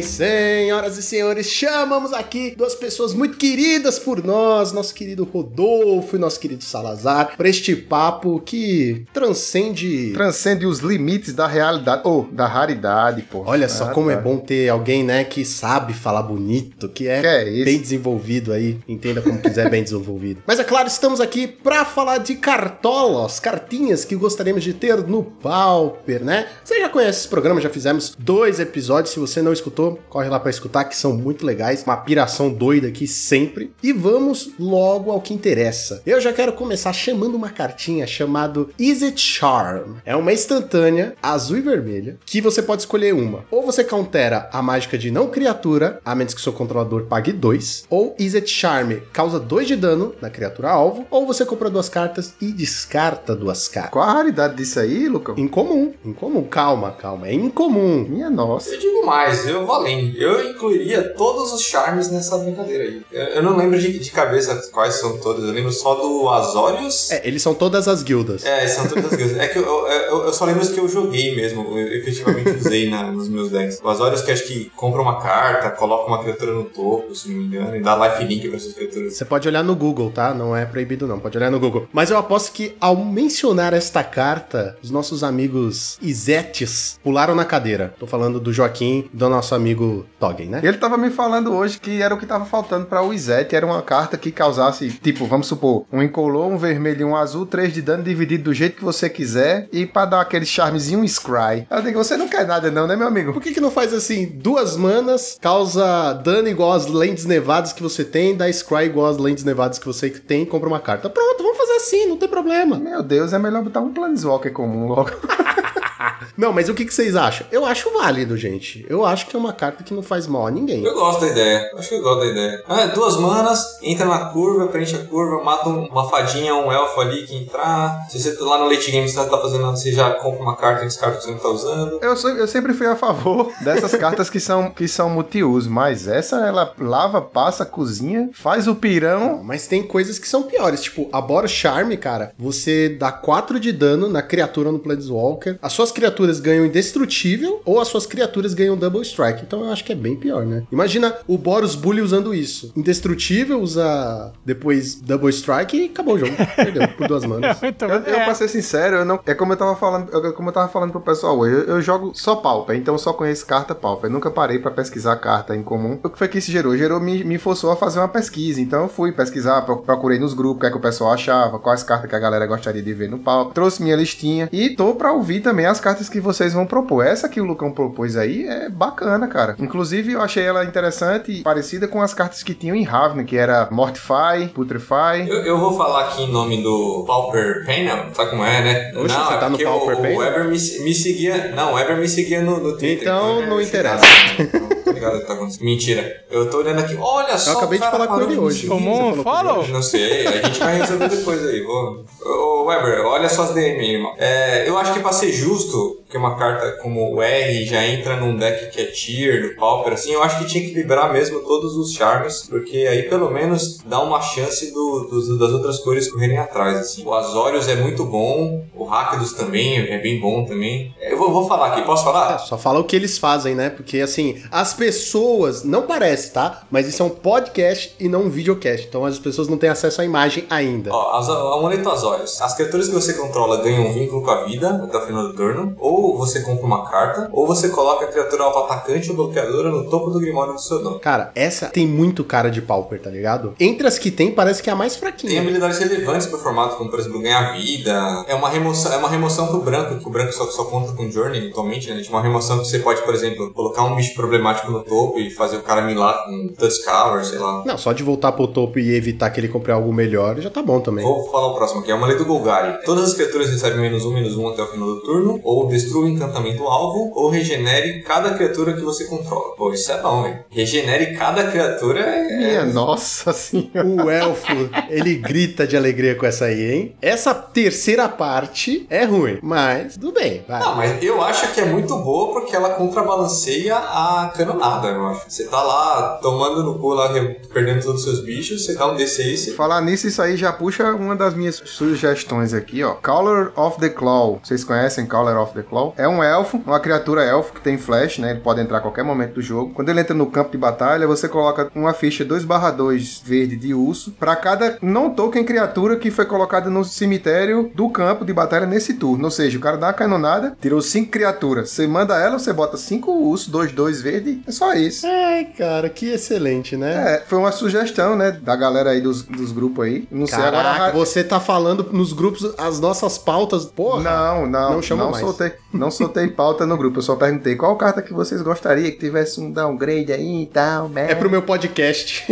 [0.07, 5.25] Muito bem, senhoras e senhores, chamamos aqui duas pessoas muito queridas por nós, nosso querido
[5.25, 10.13] Rodolfo e nosso querido Salazar, para este papo que transcende.
[10.13, 13.43] Transcende os limites da realidade, ou da raridade, pô.
[13.47, 17.21] Olha só Ah, como é bom ter alguém, né, que sabe falar bonito, que é,
[17.21, 20.43] Que é bem desenvolvido aí, entenda como quiser, bem desenvolvido.
[20.47, 25.23] Mas é claro, estamos aqui para falar de cartolas, cartinhas que gostaríamos de ter no
[25.23, 26.49] Pauper, né?
[26.63, 30.39] Você já conhece esse programa, já fizemos dois episódios, se você não escutou, corre lá
[30.39, 33.73] para escutar, que são muito legais, uma piração doida aqui sempre.
[33.83, 36.03] E vamos logo ao que interessa.
[36.07, 39.97] Eu já quero começar chamando uma cartinha chamado Is It Charm.
[40.05, 43.45] É uma instantânea, azul e vermelha, que você pode escolher uma.
[43.51, 47.85] Ou você countera a mágica de não criatura, a menos que seu controlador pague dois.
[47.91, 51.07] Ou Is It Charm causa dois de dano na criatura alvo.
[51.11, 53.93] Ou você compra duas cartas e descarta duas cartas.
[53.93, 55.35] Qual a raridade disso aí, Lucão?
[55.39, 56.45] Incomum, incomum.
[56.45, 57.29] Calma, calma.
[57.29, 58.07] É incomum.
[58.09, 58.71] Minha nossa.
[58.71, 60.15] Eu digo mais, eu vou além.
[60.17, 63.03] Eu incluiria todos os charmes nessa brincadeira aí.
[63.13, 67.11] Eu, eu não lembro de, de cabeça quais são todos, eu lembro só do Azorius.
[67.11, 68.45] É, eles são todas as guildas.
[68.45, 69.37] É, são todas as guildas.
[69.39, 72.89] É que eu, eu, eu só lembro os que eu joguei mesmo, eu efetivamente usei
[72.89, 73.81] na- nos meus decks.
[73.83, 77.37] O Azorius que acho que compra uma carta, coloca uma criatura no topo, se não
[77.39, 79.15] me engano, e dá lifelink pra essas criaturas.
[79.17, 80.33] Você pode olhar no Google, tá?
[80.35, 81.87] Não é proibido não, pode olhar no Google.
[81.93, 87.95] Mas eu aposto que ao mencionar esta carta, os nossos amigos Izetes pularam na cadeira.
[87.99, 90.07] Tô falando do Joaquim e do nosso amigo
[90.47, 90.61] Toggen, né?
[90.63, 93.67] Ele tava me falando hoje que era o que tava faltando pra o Izete, era
[93.67, 97.73] uma carta que causasse, tipo, vamos supor, um incolor, um vermelho e um azul, três
[97.73, 101.67] de dano dividido do jeito que você quiser, e pra dar aquele charmezinho, um Scry.
[101.71, 103.33] Eu digo, você não quer nada não, né, meu amigo?
[103.33, 104.27] Por que, que não faz assim?
[104.27, 109.19] Duas manas, causa dano igual às lentes nevadas que você tem, dá Scry igual às
[109.19, 111.11] lentes nevadas que você tem e compra uma carta.
[111.11, 112.79] Pronto, vamos fazer assim, não tem problema.
[112.79, 115.11] Meu Deus, é melhor botar um Planeswalker comum logo.
[116.37, 117.47] Não, mas o que, que vocês acham?
[117.51, 118.85] Eu acho válido, gente.
[118.89, 120.85] Eu acho que é uma carta que não faz mal a ninguém.
[120.85, 122.63] Eu gosto da ideia, acho que eu gosto da ideia.
[122.69, 127.01] Ah, duas manas, entra na curva, preenche a curva, mata um- uma fadinha, um elfo
[127.01, 128.07] ali que entrar.
[128.11, 130.83] Se você tá lá no late game, você tá fazendo você já compra uma carta
[130.85, 131.99] e descarta que você não tá usando.
[132.03, 136.07] Eu, sou- eu sempre fui a favor dessas cartas que são, que são multiuso, mas
[136.07, 139.41] essa ela lava, passa, cozinha, faz o pirão.
[139.43, 143.73] Mas tem coisas que são piores, tipo, a Bora Charme, cara, você dá 4 de
[143.73, 148.77] dano na criatura no Planeswalker, as suas criaturas ganham indestrutível, ou as suas criaturas ganham
[148.77, 149.43] Double Strike.
[149.47, 150.63] Então eu acho que é bem pior, né?
[150.71, 152.73] Imagina o Boros Bully usando isso.
[152.77, 156.33] Indestrutível, usa depois Double Strike e acabou o jogo.
[156.55, 157.63] Perdeu por duas manas.
[157.63, 158.25] Então, Eu, eu, é.
[158.25, 160.91] pra ser sincero, eu não, é como eu tava falando, eu- como eu tava falando
[160.93, 164.09] pro pessoal hoje, eu, eu jogo só Pauper, então eu só conheço carta Pauper.
[164.11, 165.99] Eu nunca parei pra pesquisar carta em comum.
[166.05, 166.77] O que foi que isso gerou?
[166.77, 168.61] Gerou, me, me forçou a fazer uma pesquisa.
[168.61, 171.59] Então eu fui pesquisar, pro- procurei nos grupos o que é que o pessoal achava,
[171.59, 173.55] quais cartas que a galera gostaria de ver no Pauper.
[173.55, 177.05] Trouxe minha listinha e tô pra ouvir também as cartas que vocês vão propor.
[177.05, 179.57] Essa que o Lucão propôs aí é bacana, cara.
[179.59, 183.37] Inclusive eu achei ela interessante e parecida com as cartas que tinham em Ravna, que
[183.37, 185.29] era Mortify, Putrefy.
[185.29, 188.93] Eu, eu vou falar aqui em nome do Pauper Panel, sabe como é, né?
[188.97, 190.17] Oxe, você é tá no Pauper o, Panel?
[190.17, 191.53] O Weber me, me seguia.
[191.55, 193.03] Não, o Weber me seguia no, no Twitter.
[193.03, 194.05] Então, eu não interessa.
[194.37, 195.65] Não, tá acontecendo.
[195.65, 196.25] Mentira.
[196.31, 196.97] Eu tô olhando aqui.
[196.99, 197.53] Olha só.
[197.53, 198.67] Eu acabei o de falar com ele hoje.
[198.67, 199.67] Tomou um follow?
[199.69, 201.63] Não sei, a gente vai resolver depois aí.
[201.63, 202.05] Vou...
[202.25, 204.15] Ô, Weber, olha suas DM aí, irmão.
[204.19, 205.66] É, eu acho que pra ser justo,
[206.09, 209.93] que uma carta como o R já entra num deck que é tier, do Pauper,
[209.95, 213.79] assim, eu acho que tinha que liberar mesmo todos os charmes, porque aí pelo menos
[213.85, 217.05] dá uma chance do- dos- das outras cores correrem atrás, assim.
[217.05, 220.95] O Azorius é muito bom, o Rakdos também é bem bom também.
[221.01, 222.39] Eu vou, vou falar aqui, posso É, falar?
[222.39, 223.71] só fala o que eles fazem, né?
[223.71, 226.63] Porque assim, as pessoas, não parece, tá?
[226.71, 228.87] Mas isso é um podcast e não um videocast.
[228.87, 230.91] Então as pessoas não têm acesso à imagem ainda.
[230.93, 232.41] Ó, amuleto Azorius.
[232.41, 235.35] As criaturas que você controla ganham um vínculo com a vida até o final do
[235.35, 235.56] turno.
[235.79, 239.89] Ou você compra uma carta, ou você coloca a criatura alvo atacante ou bloqueadora no
[239.89, 240.99] topo do grimório do seu nome.
[241.01, 243.55] Cara, essa tem muito cara de Pauper, tá ligado?
[243.59, 245.41] Entre as que tem, parece que é a mais Tem fraquinha.
[245.41, 248.25] habilidades relevantes pro formato, como por exemplo ganhar vida.
[248.29, 251.11] É uma remoção, é uma remoção pro branco, que o branco só, só conta com
[251.11, 252.01] Journey atualmente, né?
[252.01, 255.31] Tipo, uma remoção que você pode, por exemplo, colocar um bicho problemático no topo e
[255.31, 257.63] fazer o cara milar com Touch Cover, sei lá.
[257.65, 260.63] Não, só de voltar pro topo e evitar que ele compre algo melhor já tá
[260.63, 261.05] bom também.
[261.05, 262.85] Vou falar o próximo aqui, é o Amuleto Golgari.
[262.85, 266.05] Todas as criaturas recebem menos um, menos um até o final do turno, ou destrua
[266.05, 269.55] o encantamento alvo, ou regenere cada criatura que você controla.
[269.57, 270.45] Pô, isso é bom, velho.
[270.51, 272.37] Regenere cada criatura é...
[272.37, 273.87] Minha nossa senhora.
[273.87, 274.53] O elfo,
[274.91, 276.97] ele grita de alegria com essa aí, hein?
[277.01, 280.61] Essa terceira parte é ruim, mas tudo bem, vai.
[280.61, 285.07] Não, mas eu acho que é muito boa porque ela contrabalanceia a Cano nada, eu
[285.07, 285.25] acho.
[285.29, 287.09] Você tá lá tomando no cu, lá,
[287.53, 289.37] perdendo todos os seus bichos, você dá um D6.
[289.37, 289.53] Você...
[289.53, 292.95] Falar nisso, isso aí já puxa uma das minhas sugestões aqui, ó.
[292.95, 294.41] Caller of the Claw.
[294.43, 295.07] Vocês conhecem
[295.37, 295.95] Caller of the Claw?
[295.97, 298.31] É um elfo, uma criatura elfo que tem flash, né?
[298.31, 299.73] Ele pode entrar a qualquer momento do jogo.
[299.75, 304.13] Quando ele entra no campo de batalha, você coloca uma ficha 2/2 verde de urso
[304.13, 308.95] para cada não token criatura que foi colocada no cemitério do campo de batalha nesse
[308.95, 309.25] turno.
[309.25, 311.71] Ou seja, o cara dá uma canonada, tirou cinco criaturas.
[311.71, 314.41] Você manda ela, você bota cinco dois, dois verde.
[314.47, 315.07] É só isso.
[315.07, 317.17] Ai, cara, que excelente, né?
[317.17, 318.31] É, foi uma sugestão, né?
[318.31, 320.09] Da galera aí dos, dos grupos aí.
[320.11, 320.93] Não sei Caraca, agora.
[320.93, 323.67] você tá falando nos grupos as nossas pautas.
[323.67, 324.03] Porra!
[324.03, 325.26] Não, não, Não chama não mais.
[325.27, 326.99] Soltei, não soltei pauta no grupo.
[326.99, 330.89] Eu só perguntei qual carta que vocês gostariam que tivesse um downgrade aí e tal,
[330.89, 331.11] né?
[331.11, 332.25] É pro meu podcast.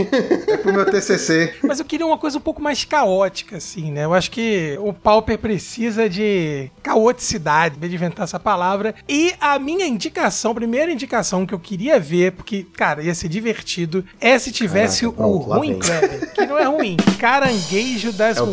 [0.46, 1.54] É pro meu TCC.
[1.62, 4.04] Mas eu queria uma coisa um pouco mais caótica, assim, né?
[4.04, 8.94] Eu acho que o Pauper precisa de caoticidade, de inventar essa palavra.
[9.09, 13.28] E a minha indicação, a primeira indicação que eu queria ver, porque, cara, ia ser
[13.28, 15.78] divertido, é se tivesse Caraca, o pronto, ruim.
[15.78, 16.96] Kleber, que não é ruim.
[17.18, 18.46] Caranguejo das É o?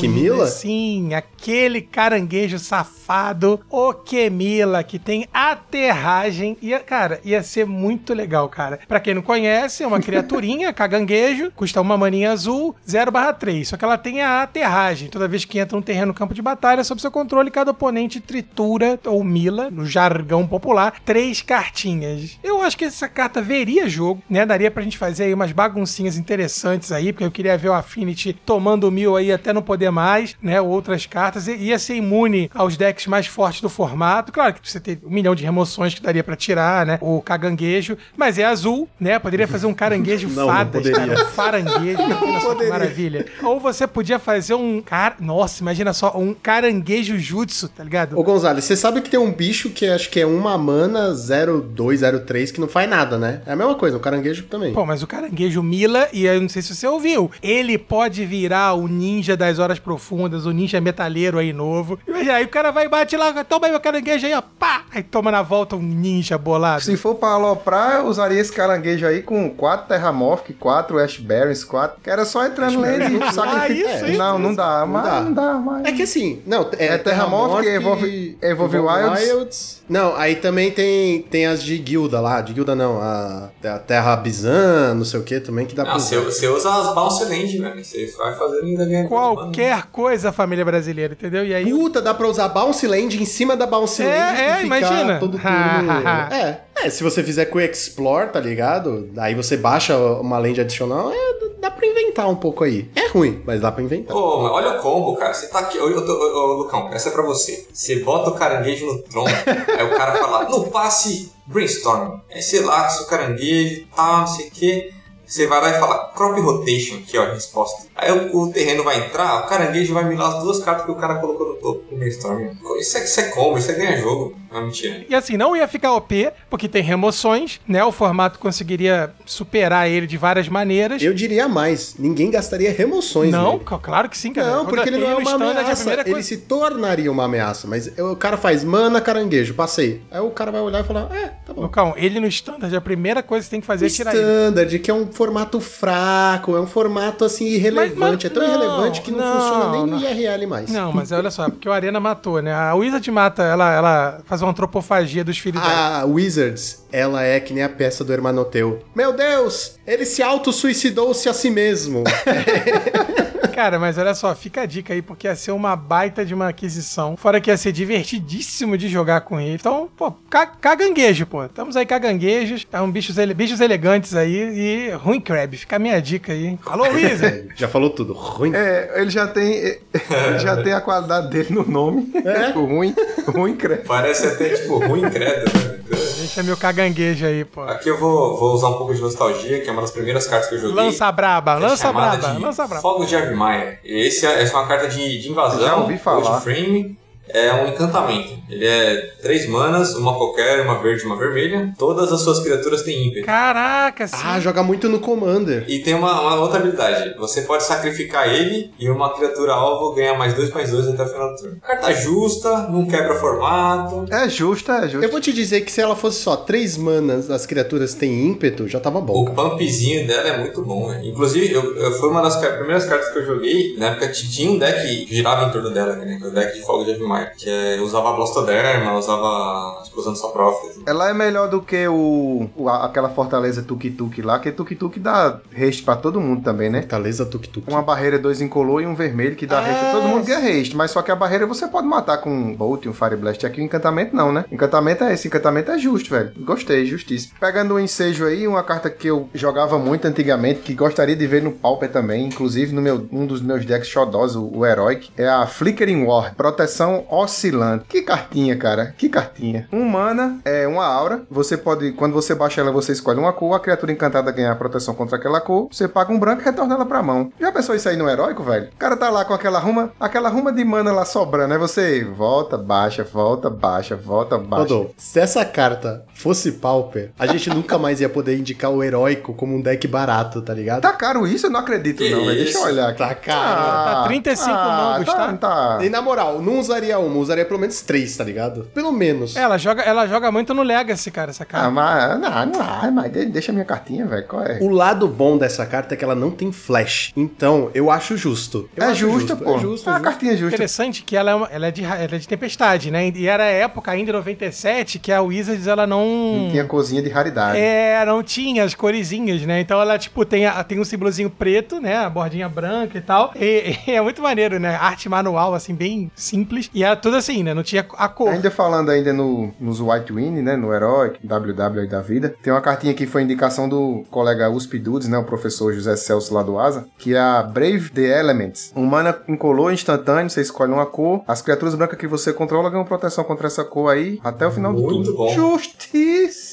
[0.48, 3.94] Sim, aquele caranguejo safado, o
[4.32, 6.58] Kemila, que tem aterragem.
[6.62, 8.80] Ia, cara, ia ser muito legal, cara.
[8.88, 13.68] Pra quem não conhece, é uma criaturinha, caganguejo, custa uma maninha azul, 0 3.
[13.68, 15.10] Só que ela tem a aterragem.
[15.10, 18.20] Toda vez que entra no terreno no campo de batalha, sob seu controle, cada oponente
[18.20, 22.40] tritura ou mila, no jargão popular, três cartinhas.
[22.44, 24.46] Eu acho que essa carta veria jogo, né?
[24.46, 28.34] Daria pra gente fazer aí umas baguncinhas interessantes aí, porque eu queria ver o Affinity
[28.34, 30.62] tomando o mil aí até não poder mais, né?
[30.62, 31.48] Outras cartas.
[31.48, 34.21] E ia ser imune aos decks mais fortes do formato.
[34.30, 36.98] Claro que você tem um milhão de remoções que daria pra tirar, né?
[37.02, 37.98] O caganguejo.
[38.18, 39.18] Mas é azul, né?
[39.20, 41.08] Poderia fazer um caranguejo Não, não fadas, poderia.
[41.08, 41.24] cara.
[41.24, 41.98] Um faranguejo.
[42.42, 43.26] Só que maravilha.
[43.44, 45.16] Ou você podia fazer um cara.
[45.20, 48.20] Nossa, imagina só, um caranguejo jutsu, tá ligado?
[48.20, 52.52] Ô Gonzalez, você sabe que tem um bicho que acho que é uma mana 0203
[52.52, 53.42] que não faz nada, né?
[53.46, 54.74] É a mesma coisa, o caranguejo também.
[54.74, 58.74] Pô, mas o caranguejo Mila, e eu não sei se você ouviu, ele pode virar
[58.74, 62.00] o ninja das horas profundas, o ninja metaleiro aí novo.
[62.08, 64.84] Imagina, aí o cara vai e bate lá, toma aí o caranguejo aí, ó, pá!
[64.94, 66.82] Aí toma na volta um ninja bolado.
[66.84, 71.64] Se for pra aloprar, eu usaria esse caranguejo aí com 4 Terramorph, 4 Ash Barons,
[71.64, 72.02] 4.
[72.04, 73.72] Que era só entrar no lane e Ah, sacrificar.
[73.96, 75.22] isso, isso, não, não dá, mas dá.
[75.22, 75.86] não dá, mas.
[75.86, 79.81] É que assim, não, é, É Terramorph, que evolve- evolve Wilds.
[79.92, 84.16] Não, aí também tem, tem as de guilda lá, de guilda não, a, a Terra
[84.16, 86.16] Bizan, não sei o que também, que dá pra Não, usar.
[86.16, 87.84] você, você usa as Bounce Land, velho.
[87.84, 89.08] Você vai fazendo ainda ganha.
[89.10, 91.46] Qualquer coisa, família brasileira, entendeu?
[91.46, 91.70] E aí.
[91.70, 94.66] Puta, dá pra usar Bounce Land em cima da Bounce É, Land é, e ficar
[94.66, 95.20] imagina.
[95.20, 95.92] todo turno.
[96.32, 99.10] é, é, se você fizer com o Explore, tá ligado?
[99.18, 102.90] Aí você baixa uma land adicional, é, dá pra inventar um pouco aí.
[102.96, 104.16] É ruim, mas dá pra inventar.
[104.16, 105.34] Pô, mas olha o combo, cara.
[105.34, 105.78] Você tá aqui.
[105.78, 107.68] Ô, ô, ô, Lucão, essa é pra você.
[107.72, 109.30] Você bota o caranguejo no tronco,
[109.78, 112.20] aí o cara fala, no passe brainstorm.
[112.34, 114.94] Aí você laça o caranguejo, tal, não sei o quê.
[115.32, 117.88] Você vai lá e fala crop rotation, aqui ó, a resposta.
[117.96, 120.96] Aí o, o terreno vai entrar, o caranguejo vai milar as duas cartas que o
[120.96, 122.50] cara colocou no topo do brainstorm.
[122.78, 124.36] Isso é, isso é combo, isso é ganha jogo.
[124.52, 125.06] Não, mentira.
[125.08, 127.82] E assim, não ia ficar OP, porque tem remoções, né?
[127.86, 131.02] O formato conseguiria superar ele de várias maneiras.
[131.02, 133.64] Eu diria mais, ninguém gastaria remoções não, nele.
[133.82, 134.58] claro que sim, cara.
[134.58, 135.94] Não, porque ele não é uma standard, a ameaça.
[135.94, 137.66] Ele coisa- se tornaria uma ameaça.
[137.66, 140.02] Mas o cara faz mana caranguejo, passei.
[140.12, 141.62] Aí o cara vai olhar e falar: É, tá bom.
[141.62, 144.22] Lucão, ele no standard, a primeira coisa que você tem que fazer é tirar ele.
[144.22, 147.96] Standard, que é um formato fraco, é um formato assim irrelevante.
[147.96, 150.00] Mas- mas é tão não, irrelevante que não, não, funciona nem no não.
[150.00, 150.72] IRL mais.
[150.72, 152.52] Não, mas olha só, porque o Arena matou, né?
[152.52, 156.00] A Wizard mata, ela, ela faz uma antropofagia dos filhos dela.
[156.00, 158.80] A Wizards, ela é que nem a peça do Hermanoteu.
[158.96, 162.04] Meu Deus, ele se auto-suicidou-se a si mesmo.
[163.62, 166.48] Cara, mas olha só, fica a dica aí, porque ia ser uma baita de uma
[166.48, 167.16] aquisição.
[167.16, 169.54] Fora que ia ser divertidíssimo de jogar com ele.
[169.54, 171.46] Então, pô, ca caganguejo, pô.
[171.46, 172.66] Estamos aí caganguejos.
[172.74, 175.56] É um bichos, ele bichos elegantes aí e ruim crab.
[175.56, 176.58] Fica a minha dica aí.
[176.66, 177.50] Alô, Wizard!
[177.56, 178.14] Já falou tudo.
[178.14, 178.52] Ruim.
[178.56, 179.54] É, ele já tem.
[179.54, 182.12] Ele já tem a qualidade dele no nome.
[182.26, 182.58] É?
[182.58, 182.96] o ruim,
[183.28, 183.84] ruim credo.
[183.84, 185.81] Parece até tipo ruim credo, né?
[185.96, 187.62] Deixa meu caganguejo aí, pô.
[187.62, 190.50] Aqui eu vou, vou usar um pouco de nostalgia, que é uma das primeiras cartas
[190.50, 190.76] que eu joguei.
[190.76, 192.82] Lança braba, é lança braba, lança braba.
[192.82, 193.80] Fogos de Argmire.
[193.84, 195.62] Esse é, essa é uma carta de, de invasão.
[195.62, 196.40] Já ouvi falar.
[196.42, 196.98] Frame.
[197.34, 198.40] É um encantamento.
[198.50, 201.74] Ele é três manas, uma qualquer, uma verde e uma vermelha.
[201.78, 203.26] Todas as suas criaturas têm ímpeto.
[203.26, 204.16] Caraca, sim.
[204.24, 205.64] Ah, joga muito no Commander.
[205.68, 207.16] E tem uma, uma outra habilidade.
[207.18, 211.08] Você pode sacrificar ele e uma criatura alvo ganha mais dois mais dois até o
[211.08, 211.58] final do turno.
[211.62, 214.06] Carta justa, não quebra formato.
[214.12, 215.04] É justo, é justo.
[215.04, 218.68] Eu vou te dizer que se ela fosse só três manas, as criaturas têm ímpeto,
[218.68, 219.14] já tava bom.
[219.22, 219.52] O cara.
[219.52, 221.02] pumpzinho dela é muito bom, né?
[221.06, 223.76] Inclusive, eu, eu- foi uma das primeiras cartas que eu joguei.
[223.78, 226.18] Na época tinha um deck que girava em torno dela, né?
[226.20, 227.21] Que é o deck de Fogo de Avimai.
[227.26, 230.80] Que é, usava Blastoderma, usava explosão de Saprophis.
[230.86, 235.84] Ela é melhor do que o, o- aquela fortaleza Tuk-Tuk lá, que Tuk-Tuk dá haste
[235.84, 236.82] pra todo mundo também, né?
[236.82, 237.70] Fortaleza tuk-tuk.
[237.70, 239.92] Uma barreira, dois incolor e um vermelho que dá Ah, haste.
[239.92, 242.86] Todo mundo ganha haste, mas só que a barreira você pode matar com um Bolt
[242.86, 243.46] e um Fire Blast.
[243.46, 244.46] Aqui o encantamento não, né?
[244.52, 246.32] Encantamento é esse, encantamento é justo, velho.
[246.40, 247.34] Gostei, justíssimo.
[247.40, 251.42] Pegando o ensejo aí, uma carta que eu jogava muito antigamente, que gostaria de ver
[251.42, 255.28] no Pauper também, inclusive no meu, um dos meus decks xodós, o, o Heroic, é
[255.28, 257.86] a Flickering War, proteção oscilante.
[257.88, 259.68] Que cartinha, cara, que cartinha.
[259.72, 263.54] Um mana é uma aura, você pode, quando você baixa ela, você escolhe uma cor,
[263.56, 266.86] a criatura encantada ganhar proteção contra aquela cor, você paga um branco e retorna ela
[266.86, 267.32] pra mão.
[267.40, 268.70] Já pensou isso aí no Heróico, velho?
[268.74, 272.04] O cara tá lá com aquela ruma, aquela ruma de mana lá sobrando, aí você
[272.04, 274.64] volta, baixa, volta, baixa, volta, baixa.
[274.64, 279.34] Rodolfo, se essa carta fosse Pauper, a gente nunca mais ia poder indicar o heróico
[279.34, 280.82] como um deck barato, tá ligado?
[280.82, 281.48] Tá caro isso?
[281.48, 282.38] Eu não acredito Que não, velho.
[282.38, 282.70] Deixa eu isso?
[282.70, 282.98] olhar aqui.
[283.00, 283.96] Tá caro.
[283.96, 285.34] Tá 35 mangos, tá?
[285.34, 285.80] tá?
[285.82, 288.66] E na moral, não usaria uma, usaria pelo menos três, tá ligado?
[288.74, 289.36] Pelo menos.
[289.36, 291.70] Ela joga, ela joga muito no Legacy, cara, essa Ah, carta.
[291.72, 294.26] mas, não, não, ah, mas de- deixa a minha cartinha, velho.
[294.28, 294.60] Qual é?
[294.62, 297.12] O lado bom dessa carta é que ela não tem flash.
[297.16, 298.70] Então, eu acho justo.
[298.76, 299.56] Eu é acho justa, pô.
[299.56, 300.04] É justo, é é uma justo.
[300.04, 300.56] cartinha justa.
[300.56, 303.10] Interessante que ela é, uma- ela, é de, ela é de tempestade, né?
[303.16, 306.48] E era a época ainda em 97 que a Wizards ela não.
[306.52, 307.58] Tinha cozinha de raridade.
[307.58, 309.60] É, não tinha as coresinhas, né?
[309.60, 311.98] Então ela, tipo, tem, a- tem um símbolozinho preto, né?
[311.98, 313.32] A bordinha branca e tal.
[313.40, 314.76] E, e é muito maneiro, né?
[314.76, 316.70] Arte manual, assim, bem simples.
[316.74, 317.54] E era tudo assim, né?
[317.54, 318.30] Não tinha a cor.
[318.30, 322.52] Ainda falando ainda no, nos White Win, né, no Heroic, WW aí da vida, tem
[322.52, 326.44] uma cartinha que foi indicação do colega USP Dudes, né, o professor José Celso lá
[326.44, 328.72] do Asa, que é a Brave the Elements.
[328.76, 332.86] Um mana incolor instantâneo, você escolhe uma cor, as criaturas brancas que você controla ganham
[332.86, 335.18] proteção contra essa cor aí até o final do Muito turno.
[335.18, 335.34] bom.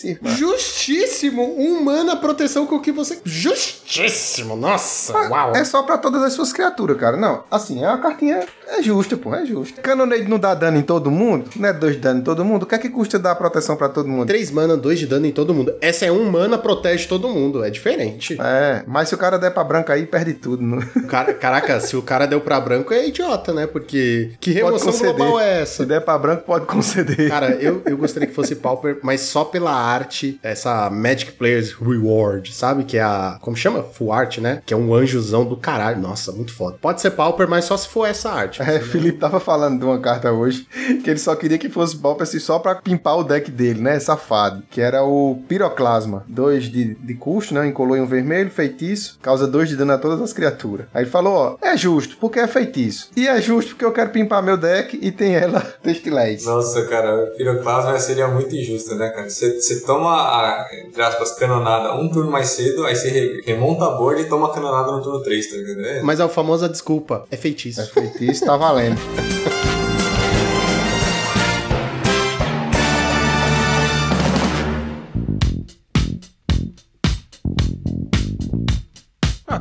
[0.02, 0.30] Justíssima.
[0.30, 1.54] Justíssimo!
[1.58, 3.18] Um mana proteção com o que você.
[3.24, 4.56] Justíssimo!
[4.56, 5.12] Nossa!
[5.28, 5.52] Uau!
[5.56, 7.16] É só pra todas as suas criaturas, cara.
[7.16, 9.80] Não, assim, é uma cartinha é justa, pô, é justa.
[9.80, 12.62] Cannonade não dá dano em todo mundo, não é dois de dano em todo mundo.
[12.62, 14.26] O que é que custa dar proteção pra todo mundo?
[14.26, 15.74] 3 mana, 2 de dano em todo mundo.
[15.80, 17.64] Essa é um mana, protege todo mundo.
[17.64, 18.36] É diferente.
[18.40, 20.62] É, mas se o cara der pra branca aí, perde tudo.
[20.62, 20.78] Não?
[20.78, 23.66] O cara- caraca, se o cara deu pra branco é idiota, né?
[23.66, 25.86] Porque que remoção global é Se essa?
[25.86, 27.28] der pra branco, pode conceder.
[27.28, 32.52] Cara, eu, eu gostaria que fosse Pauper, mas só pela arte, essa Magic Players Reward,
[32.52, 32.84] sabe?
[32.84, 33.38] Que é a.
[33.40, 33.82] Como chama?
[33.82, 34.62] Full Art, né?
[34.64, 36.00] Que é um anjozão do caralho.
[36.00, 36.78] Nossa, muito foda.
[36.80, 38.62] Pode ser Pauper, mas só se for essa arte.
[38.62, 40.66] É, Felipe tava falando de uma carta hoje
[41.02, 43.98] que ele só queria que fosse Pauper assim, só pra pimpar o deck dele, né?
[43.98, 44.62] Safado.
[44.70, 46.24] Que era o Piroclasma.
[46.28, 47.66] Dois de, de custo, né?
[47.66, 49.18] Incolor e um vermelho, feitiço.
[49.22, 50.86] Causa dois de dano a todas as criaturas.
[50.92, 53.10] Aí ele falou: ó, é justo, porque é feitiço.
[53.16, 56.44] E é justo porque eu quero pimpar meu deck e tem ela Testilés.
[56.44, 59.28] Nossa, cara, piroclasma seria muito injusto, né, cara?
[59.28, 63.84] Você você toma, a, entre aspas, canonada um turno mais cedo, aí você re- remonta
[63.86, 65.80] a board e toma a canonada no turno 3, tá ligado?
[65.86, 67.24] É, Mas é a famosa desculpa.
[67.30, 67.80] É feitiço.
[67.80, 68.98] É feitiço, tá valendo.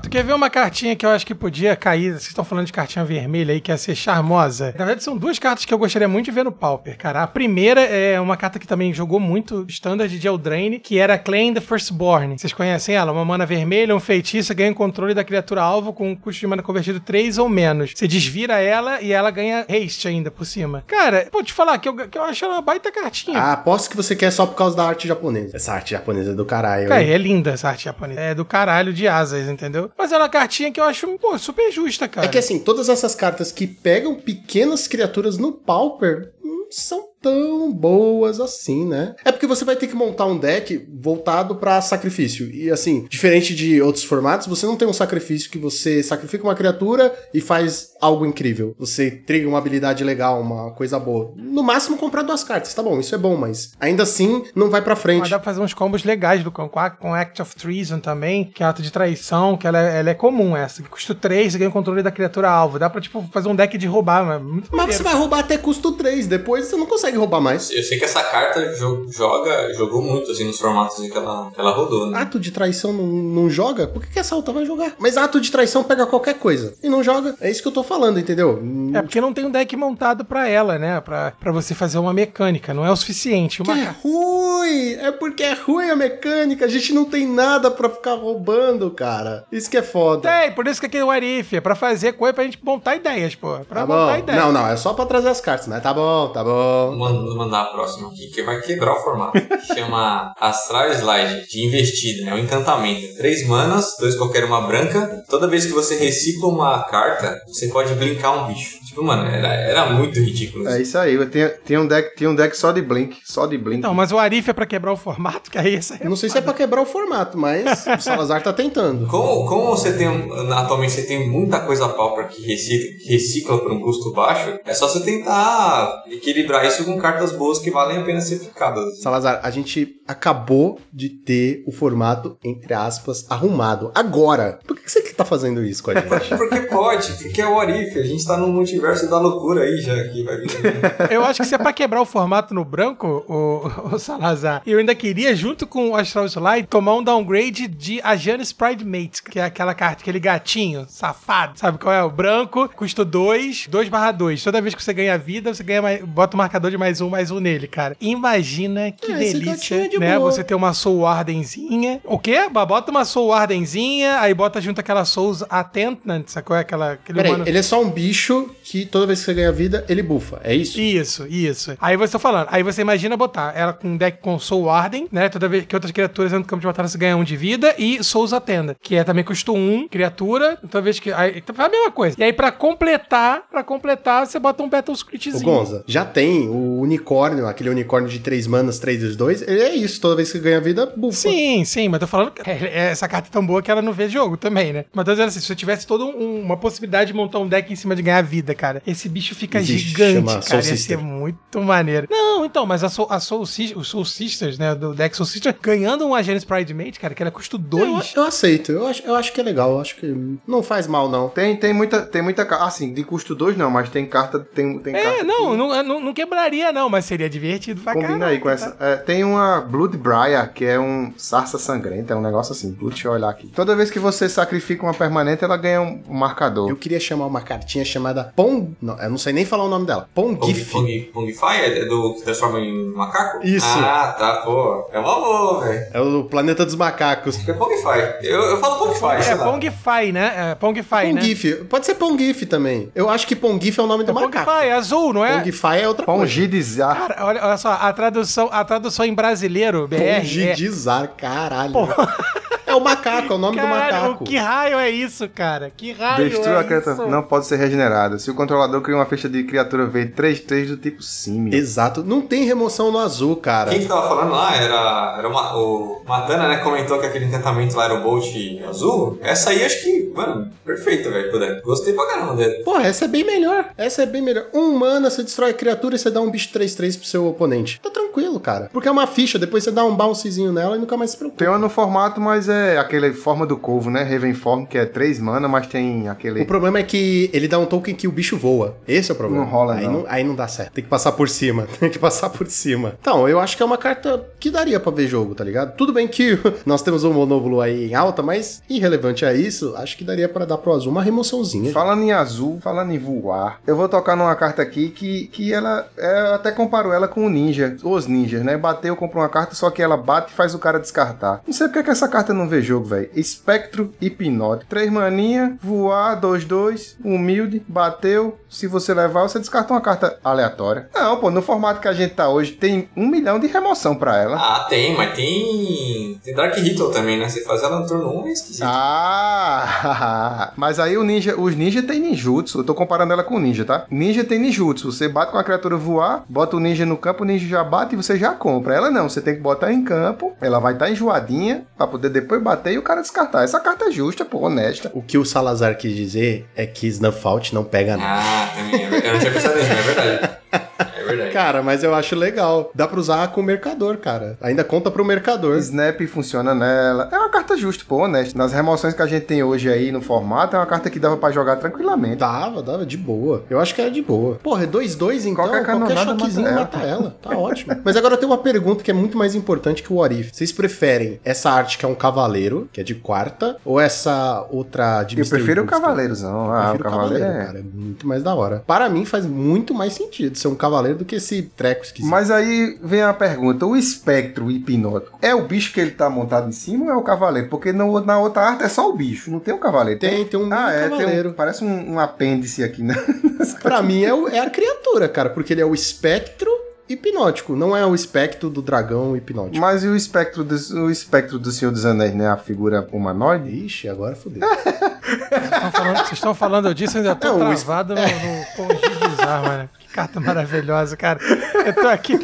[0.01, 2.11] Tu quer ver uma cartinha que eu acho que podia cair?
[2.11, 4.67] Vocês estão falando de cartinha vermelha aí, que ia ser charmosa.
[4.77, 7.23] Na verdade, são duas cartas que eu gostaria muito de ver no Pauper, cara.
[7.23, 11.53] A primeira é uma carta que também jogou muito standard de Eldraine, que era Claim
[11.53, 12.37] the Firstborn.
[12.37, 13.11] Vocês conhecem ela?
[13.11, 16.47] Uma mana vermelha, um feitiço, ganha o controle da criatura alvo com um custo de
[16.47, 17.91] mana convertido 3 ou menos.
[17.95, 20.83] Você desvira ela e ela ganha haste ainda por cima.
[20.87, 23.37] Cara, pô, te falar que eu, que eu acho ela uma baita cartinha.
[23.37, 25.57] Ah, aposto que você quer só por causa da arte japonesa.
[25.57, 26.87] Essa arte japonesa é do caralho.
[26.87, 27.11] Cara, hein?
[27.11, 28.19] é linda essa arte japonesa.
[28.19, 29.86] É do caralho de asas, entendeu?
[29.97, 32.27] Mas é uma cartinha que eu acho, pô, super justa, cara.
[32.27, 37.71] É que assim, todas essas cartas que pegam pequenas criaturas no Pauper não são tão
[37.71, 39.15] boas assim, né?
[39.25, 42.49] É porque você vai ter que montar um deck voltado pra sacrifício.
[42.53, 46.55] E assim, diferente de outros formatos, você não tem um sacrifício que você sacrifica uma
[46.55, 48.75] criatura e faz algo incrível.
[48.79, 51.33] Você triga uma habilidade legal, uma coisa boa.
[51.35, 54.81] No máximo comprar duas cartas, tá bom, isso é bom, mas ainda assim não vai
[54.81, 55.29] pra Mas frente.
[55.29, 58.65] dá pra fazer uns combos legais do com, com Act of Treason também, que é
[58.65, 61.69] ato de traição, que ela, é- ela é comum essa, que custa 3 e ganha
[61.69, 62.77] o controle da criatura alvo.
[62.79, 65.57] Dá pra, tipo, fazer um deck de roubar, mas muito Mas você vai roubar até
[65.57, 67.69] custo 3, depois você não consegue roubar mais.
[67.71, 71.51] Eu sei que essa carta jo- joga, jogou muito assim nos formatos em que ela,
[71.53, 72.19] que ela rodou, né?
[72.19, 73.87] Ato de traição não, não joga?
[73.87, 74.93] Por que, que essa outra vai jogar?
[74.99, 77.35] Mas ato de traição pega qualquer coisa e não joga.
[77.41, 78.61] É isso que eu tô falando, entendeu?
[78.93, 80.99] É porque não tem um deck montado pra ela, né?
[81.01, 82.73] Pra, pra você fazer uma mecânica.
[82.73, 83.61] Não é o suficiente.
[83.63, 84.93] Que Uma é ruim!
[84.99, 86.65] É porque é ruim a mecânica.
[86.65, 89.45] A gente não tem nada pra ficar roubando, cara.
[89.51, 90.29] Isso que é foda.
[90.29, 92.95] Tem, por isso que aqui é o Arif, é pra fazer coisa pra gente montar
[92.95, 93.59] ideias, pô.
[93.67, 94.17] Pra Tá montar bom.
[94.19, 94.41] ideias.
[94.43, 96.95] Não, não, é só pra trazer as cartas, mas tá bom, tá bom.
[96.97, 99.37] Vou mandar a próxima aqui, que vai quebrar o formato.
[99.73, 103.15] Chama Astral Slide, de investida, é um encantamento.
[103.17, 105.23] Três manas, dois qualquer uma branca.
[105.29, 108.79] Toda vez que você recicla uma carta, você pode blinkar um bicho.
[108.97, 110.67] Tipo, mano, era, era muito ridículo.
[110.67, 111.13] É isso aí.
[111.13, 113.17] Eu tenho, tinha, um deck, tinha um deck só de Blink.
[113.23, 113.83] Só de Blink.
[113.83, 116.29] Não, mas o Arif é pra quebrar o formato, que aí essa é Não sei
[116.29, 119.05] se é pra quebrar o formato, mas o Salazar tá tentando.
[119.05, 123.59] Como, como você tem, um- atualmente você tem muita coisa pauper que recicla, que recicla
[123.59, 127.99] por um custo baixo, é só você tentar equilibrar isso com cartas boas que valem
[127.99, 128.99] a pena ser ficadas.
[129.01, 133.91] Salazar, a gente acabou de ter o formato, entre aspas, arrumado.
[133.93, 134.57] Agora.
[134.65, 136.35] Por que você que tá fazendo isso com a gente?
[136.35, 139.95] Porque pode, porque é o Orif, a gente tá no multiverso da loucura aí já
[140.09, 140.47] que vai vir.
[141.11, 144.79] Eu acho que se é pra quebrar o formato no branco, o, o Salazar, eu
[144.79, 149.39] ainda queria, junto com o Astral Slide, tomar um downgrade de Ajanis Pride Mate, que
[149.39, 151.57] é aquela carta, aquele gatinho safado.
[151.59, 152.03] Sabe qual é?
[152.03, 154.43] O branco, custa 2, 2 barra 2.
[154.43, 157.09] Toda vez que você ganha vida, você ganha mais, bota o marcador de mais um,
[157.09, 157.95] mais um nele, cara.
[157.99, 160.17] Imagina que Ah, esse delícia, é de né?
[160.17, 160.31] boa.
[160.31, 162.01] Você ter uma Soul Ardenzinha.
[162.03, 162.47] O quê?
[162.49, 166.55] Bota uma Soul Ardenzinha, aí bota junto aquela Souls Attendant, sacou?
[166.55, 169.33] É Aquela, aquele Peraí, humano- ele é só um bicho que toda vez que você
[169.33, 170.41] ganha vida, ele bufa.
[170.43, 170.79] É isso?
[170.79, 171.77] Isso, isso.
[171.79, 175.07] Aí você tá falando, aí você imagina botar ela com um deck com Soul Arden,
[175.11, 175.29] né?
[175.29, 177.73] Toda vez que outras criaturas entram no campo de batalha você ganha um de vida,
[177.77, 181.11] e Souls Atenda, que é também custo um, criatura, toda vez que.
[181.13, 182.15] Aí, então, é a mesma coisa.
[182.19, 185.43] E aí, pra completar, pra completar, você bota um Battle Scriptzinho.
[185.43, 189.41] Gonza, já tem o unicórnio, aquele unicórnio de 3 manas, 3 vezes 2.
[189.43, 191.17] Ele é isso, toda vez que ganha vida, bufa.
[191.17, 193.93] Sim, sim, mas tô falando que é- essa carta é tão boa que ela não
[193.93, 194.85] vê jogo também, né?
[194.93, 197.71] Mas tô dizendo assim, se você tivesse toda um- uma possibilidade de montar um deck
[197.71, 200.65] em cima de ganhar vida, cara, esse bicho fica Existe, gigante, cara.
[200.65, 202.07] Ia ser muito maneiro.
[202.09, 205.55] Não, então, mas a Soul, a Soul, os Soul Sisters, né, do deck Soul Sister,
[205.61, 208.13] ganhando um Agenis Pride Mate, cara, que ela custa Eu, 2.
[208.15, 211.09] eu aceito, eu acho, eu acho que é legal, eu acho que não faz mal,
[211.09, 211.29] não.
[211.29, 214.39] Tem, tem muita, tem muita Assim, de custo 2 não, mas tem carta.
[214.39, 217.93] Tem, tem É, carta não, que não, não, não quebraria, não, mas seria divertido pra
[217.93, 218.53] Combina caralho, aí com tá?
[218.53, 218.77] essa.
[218.79, 222.75] É, tem uma Blood Briar, que é um sarça sangrenta, é um negócio assim.
[222.81, 223.47] Deixa eu olhar aqui.
[223.47, 226.69] Toda vez que você sacrifica uma permanente, ela ganha um um marcador.
[226.69, 228.75] Eu queria chamar uma cartinha chamada Pong.
[228.81, 230.07] Não, eu não sei nem falar o nome dela.
[230.13, 230.71] Pong, Pongif.
[230.71, 233.45] Pong, Pongify é do que transforma em macaco?
[233.45, 233.65] Isso.
[233.67, 234.87] Ah, tá, pô.
[234.91, 235.85] É uma boa, velho.
[235.93, 237.37] É o planeta dos macacos.
[237.47, 238.17] É Pongify.
[238.23, 239.43] Eu, eu falo Pongify, É lá.
[239.51, 240.51] Pongify, né?
[240.51, 241.21] É Pongify, né?
[241.21, 241.55] Pongif.
[241.69, 242.91] Pode ser Pongif também.
[242.95, 244.45] Eu acho que Pongif é o nome do macaco.
[244.45, 245.37] Pongify, é azul, não é?
[245.37, 246.21] Pongify é outra coisa.
[246.21, 246.97] Pongidizar.
[246.97, 250.19] Cara, olha, olha só, a tradução, a tradução em brasileiro, BR, é...
[250.19, 251.73] Pongidizar, caralho.
[251.77, 252.46] É
[252.77, 254.23] o macaco, é o nome do Caralho, macaco.
[254.23, 255.71] que raio é isso, cara?
[255.75, 256.95] Que raio Destrua é a criatura.
[256.95, 257.07] isso?
[257.07, 258.17] Não pode ser regenerada.
[258.19, 261.49] Se o controlador cria uma ficha de criatura V 3-3 do tipo Sim.
[261.53, 262.03] Exato.
[262.03, 263.69] Não tem remoção no azul, cara.
[263.71, 266.57] Quem que tava falando lá era, era uma- o Matana, né?
[266.57, 268.27] Comentou que aquele encantamento lá era o Bolt
[268.67, 269.17] azul.
[269.21, 271.61] Essa aí acho que, mano, perfeita, velho.
[271.63, 272.63] Gostei pra caramba dele.
[272.63, 273.65] Porra, essa é bem melhor.
[273.77, 274.45] Essa é bem melhor.
[274.53, 277.79] Um mana, você destrói a criatura e você dá um bicho 3-3 pro seu oponente.
[277.81, 278.69] Tá tranquilo, cara.
[278.71, 281.39] Porque é uma ficha, depois você dá um bouncezinho nela e nunca mais se preocupa.
[281.39, 284.03] Tem uma no formato, mas é aquele forma do Corvo, né?
[284.03, 286.41] Ravenform, que é 3 mana, mas tem aquele.
[286.41, 288.75] O problema é que ele dá um token que o bicho voa.
[288.87, 289.45] Esse é o problema.
[289.45, 290.05] Não rola, aí não.
[290.07, 290.73] Aí não dá certo.
[290.73, 291.67] Tem que passar por cima.
[291.79, 292.95] Tem que passar por cima.
[292.99, 295.75] Então, eu acho que é uma carta que daria pra ver jogo, tá ligado?
[295.75, 299.97] Tudo bem que nós temos o Monóbulo aí em alta, mas irrelevante a isso, acho
[299.97, 301.71] que daria pra dar pro azul uma remoçãozinha.
[301.71, 305.87] Falando em azul, falando em voar, eu vou tocar numa carta aqui que, que ela.
[305.97, 308.57] é, eu até comparo ela com o ninja, os ninjas, né?
[308.57, 311.41] Bateu, comprou uma carta, só que ela bate e faz o cara descartar.
[311.45, 313.09] Não sei porque que essa carta não vê jogo, velho.
[313.15, 314.69] Espectro hipnótico.
[314.69, 318.37] Três maninha, voar, 2-2, humilde, bateu.
[318.49, 320.89] Se você levar, você descarta uma carta aleatória.
[320.93, 324.17] Não, pô, no formato que a gente tá hoje, tem um milhão de remoção pra
[324.17, 324.37] ela.
[324.37, 326.19] Ah, tem, mas tem.
[326.23, 327.29] Tem Dark Ritual também, né?
[327.29, 328.63] Você faz ela no turno 1 é esquisito.
[328.65, 332.59] Ah, mas aí o ninja, os ninja tem ninjutsu.
[332.59, 333.85] Eu tô comparando ela com o ninja, tá?
[333.89, 334.91] Ninja tem ninjutsu.
[334.91, 337.93] Você bate com a criatura voar, bota o ninja no campo, o ninja já bate
[337.93, 338.73] e você já compra.
[338.73, 340.35] Ela não, você tem que botar em campo.
[340.41, 343.43] Ela vai estar tá enjoadinha pra poder depois bater e o cara descartar.
[343.43, 344.91] Essa carta é justa, pô, honesta.
[344.93, 348.21] O que o Salazar quis dizer é que Snuff Out não pega nada.
[348.23, 349.07] Ah, é.
[349.07, 350.37] Eu não tinha pensado nisso, é verdade.
[351.07, 351.31] Verdade.
[351.31, 352.71] Cara, mas eu acho legal.
[352.73, 354.37] Dá pra usar com o mercador, cara.
[354.41, 355.57] Ainda conta pro mercador.
[355.57, 357.09] Snap funciona nela.
[357.11, 358.37] É uma carta justa, pô, honesta.
[358.37, 361.17] Nas remoções que a gente tem hoje aí no formato, é uma carta que dava
[361.17, 362.17] pra jogar tranquilamente.
[362.17, 363.43] Dava, dava de boa.
[363.49, 364.35] Eu acho que era de boa.
[364.35, 367.15] Porra, é 2-2 então, Qualquer qualquer, choquezinho mata mata ela.
[367.21, 367.75] Tá ótimo.
[367.83, 370.31] Mas agora eu tenho uma pergunta que é muito mais importante que o What If.
[370.33, 375.03] Vocês preferem essa arte que é um cavaleiro, que é de quarta, ou essa outra
[375.03, 376.45] de Eu Mystery prefiro o cavaleirozão.
[376.47, 377.45] Eu Ah, o prefiro cavaleiro é.
[377.45, 377.59] cara.
[377.59, 378.63] É muito mais da hora.
[378.65, 382.09] Para mim faz muito mais sentido ser um cavaleiro do que esse treco esquisito.
[382.11, 386.49] Mas aí vem a pergunta: o espectro hipnótico é o bicho que ele tá montado
[386.49, 387.47] em cima ou é o cavaleiro?
[387.49, 389.99] Porque no- na outra arte é só o bicho, não tem o cavaleiro.
[389.99, 391.29] Tem, tem um Ah, é, tem cavaleiro.
[391.29, 392.95] um, parece um, um apêndice aqui, né?
[393.61, 396.49] Pra mim é, o- é a criatura, cara, porque ele é o espectro
[396.89, 399.57] hipnótico, não é o espectro do dragão hipnótico.
[399.59, 402.29] Mas e o espectro, do, o espectro do Senhor dos Anéis, né?
[402.29, 403.49] A figura humanoide?
[403.65, 404.41] Ixi, agora fodeu.
[404.47, 408.01] Vocês estão falando, vocês estão falando disso, eu ainda tô Não, o es- travado no,
[408.01, 409.41] no Pongidizar.
[409.41, 409.69] melhor, mano.
[409.97, 411.17] Carta maravilhosa, cara.
[411.65, 412.19] Eu tô aqui,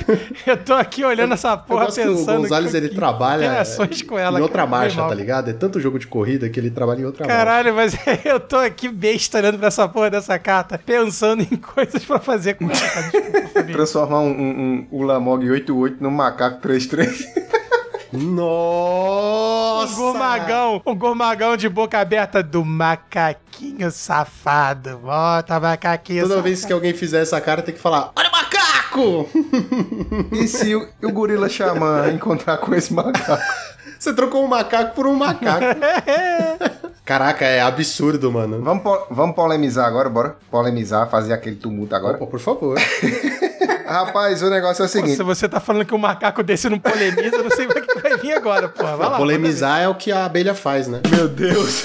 [0.46, 2.38] eu tô aqui olhando essa Eu porra que pensando.
[2.38, 3.64] o Gonzalez que- ele que trabalha
[4.08, 5.50] com ela, em outra cara, marcha, tá ligado?
[5.50, 7.36] É tanto jogo de corrida que ele trabalha em outra marcha.
[7.36, 12.06] Caralho, mas eu tô aqui besta olhando pra essa porra dessa carta, pensando em coisas
[12.06, 13.66] pra fazer com ela.
[13.74, 17.26] Transformar um, um, um, Lamog 88 num macaco 33.
[18.18, 19.93] Nossa!
[19.93, 24.97] Um gomagão, um gomagão de boca aberta do macaquinho safado.
[24.99, 26.43] Bota macaquinho Toda safado.
[26.47, 29.30] vez que alguém fizer essa cara, tem que falar: Olha o macaco!
[30.32, 33.41] e se o, o gorila xamã encontrar com esse macaco?
[33.99, 35.64] Você trocou um macaco por um macaco.
[37.05, 38.61] Caraca, é absurdo, mano.
[38.61, 40.38] Vamos, po- vamos polemizar agora, bora?
[40.51, 42.16] Polemizar, fazer aquele tumulto agora.
[42.18, 42.78] Opa, por favor.
[43.86, 45.16] Rapaz, o negócio é o seguinte.
[45.18, 47.73] Se você tá falando que um macaco desse não polemiza, eu não sei o
[48.24, 48.96] vir agora, porra.
[48.96, 49.18] Vai lá.
[49.18, 51.02] Polemizar é o que a abelha faz, né?
[51.12, 51.84] Meu Deus.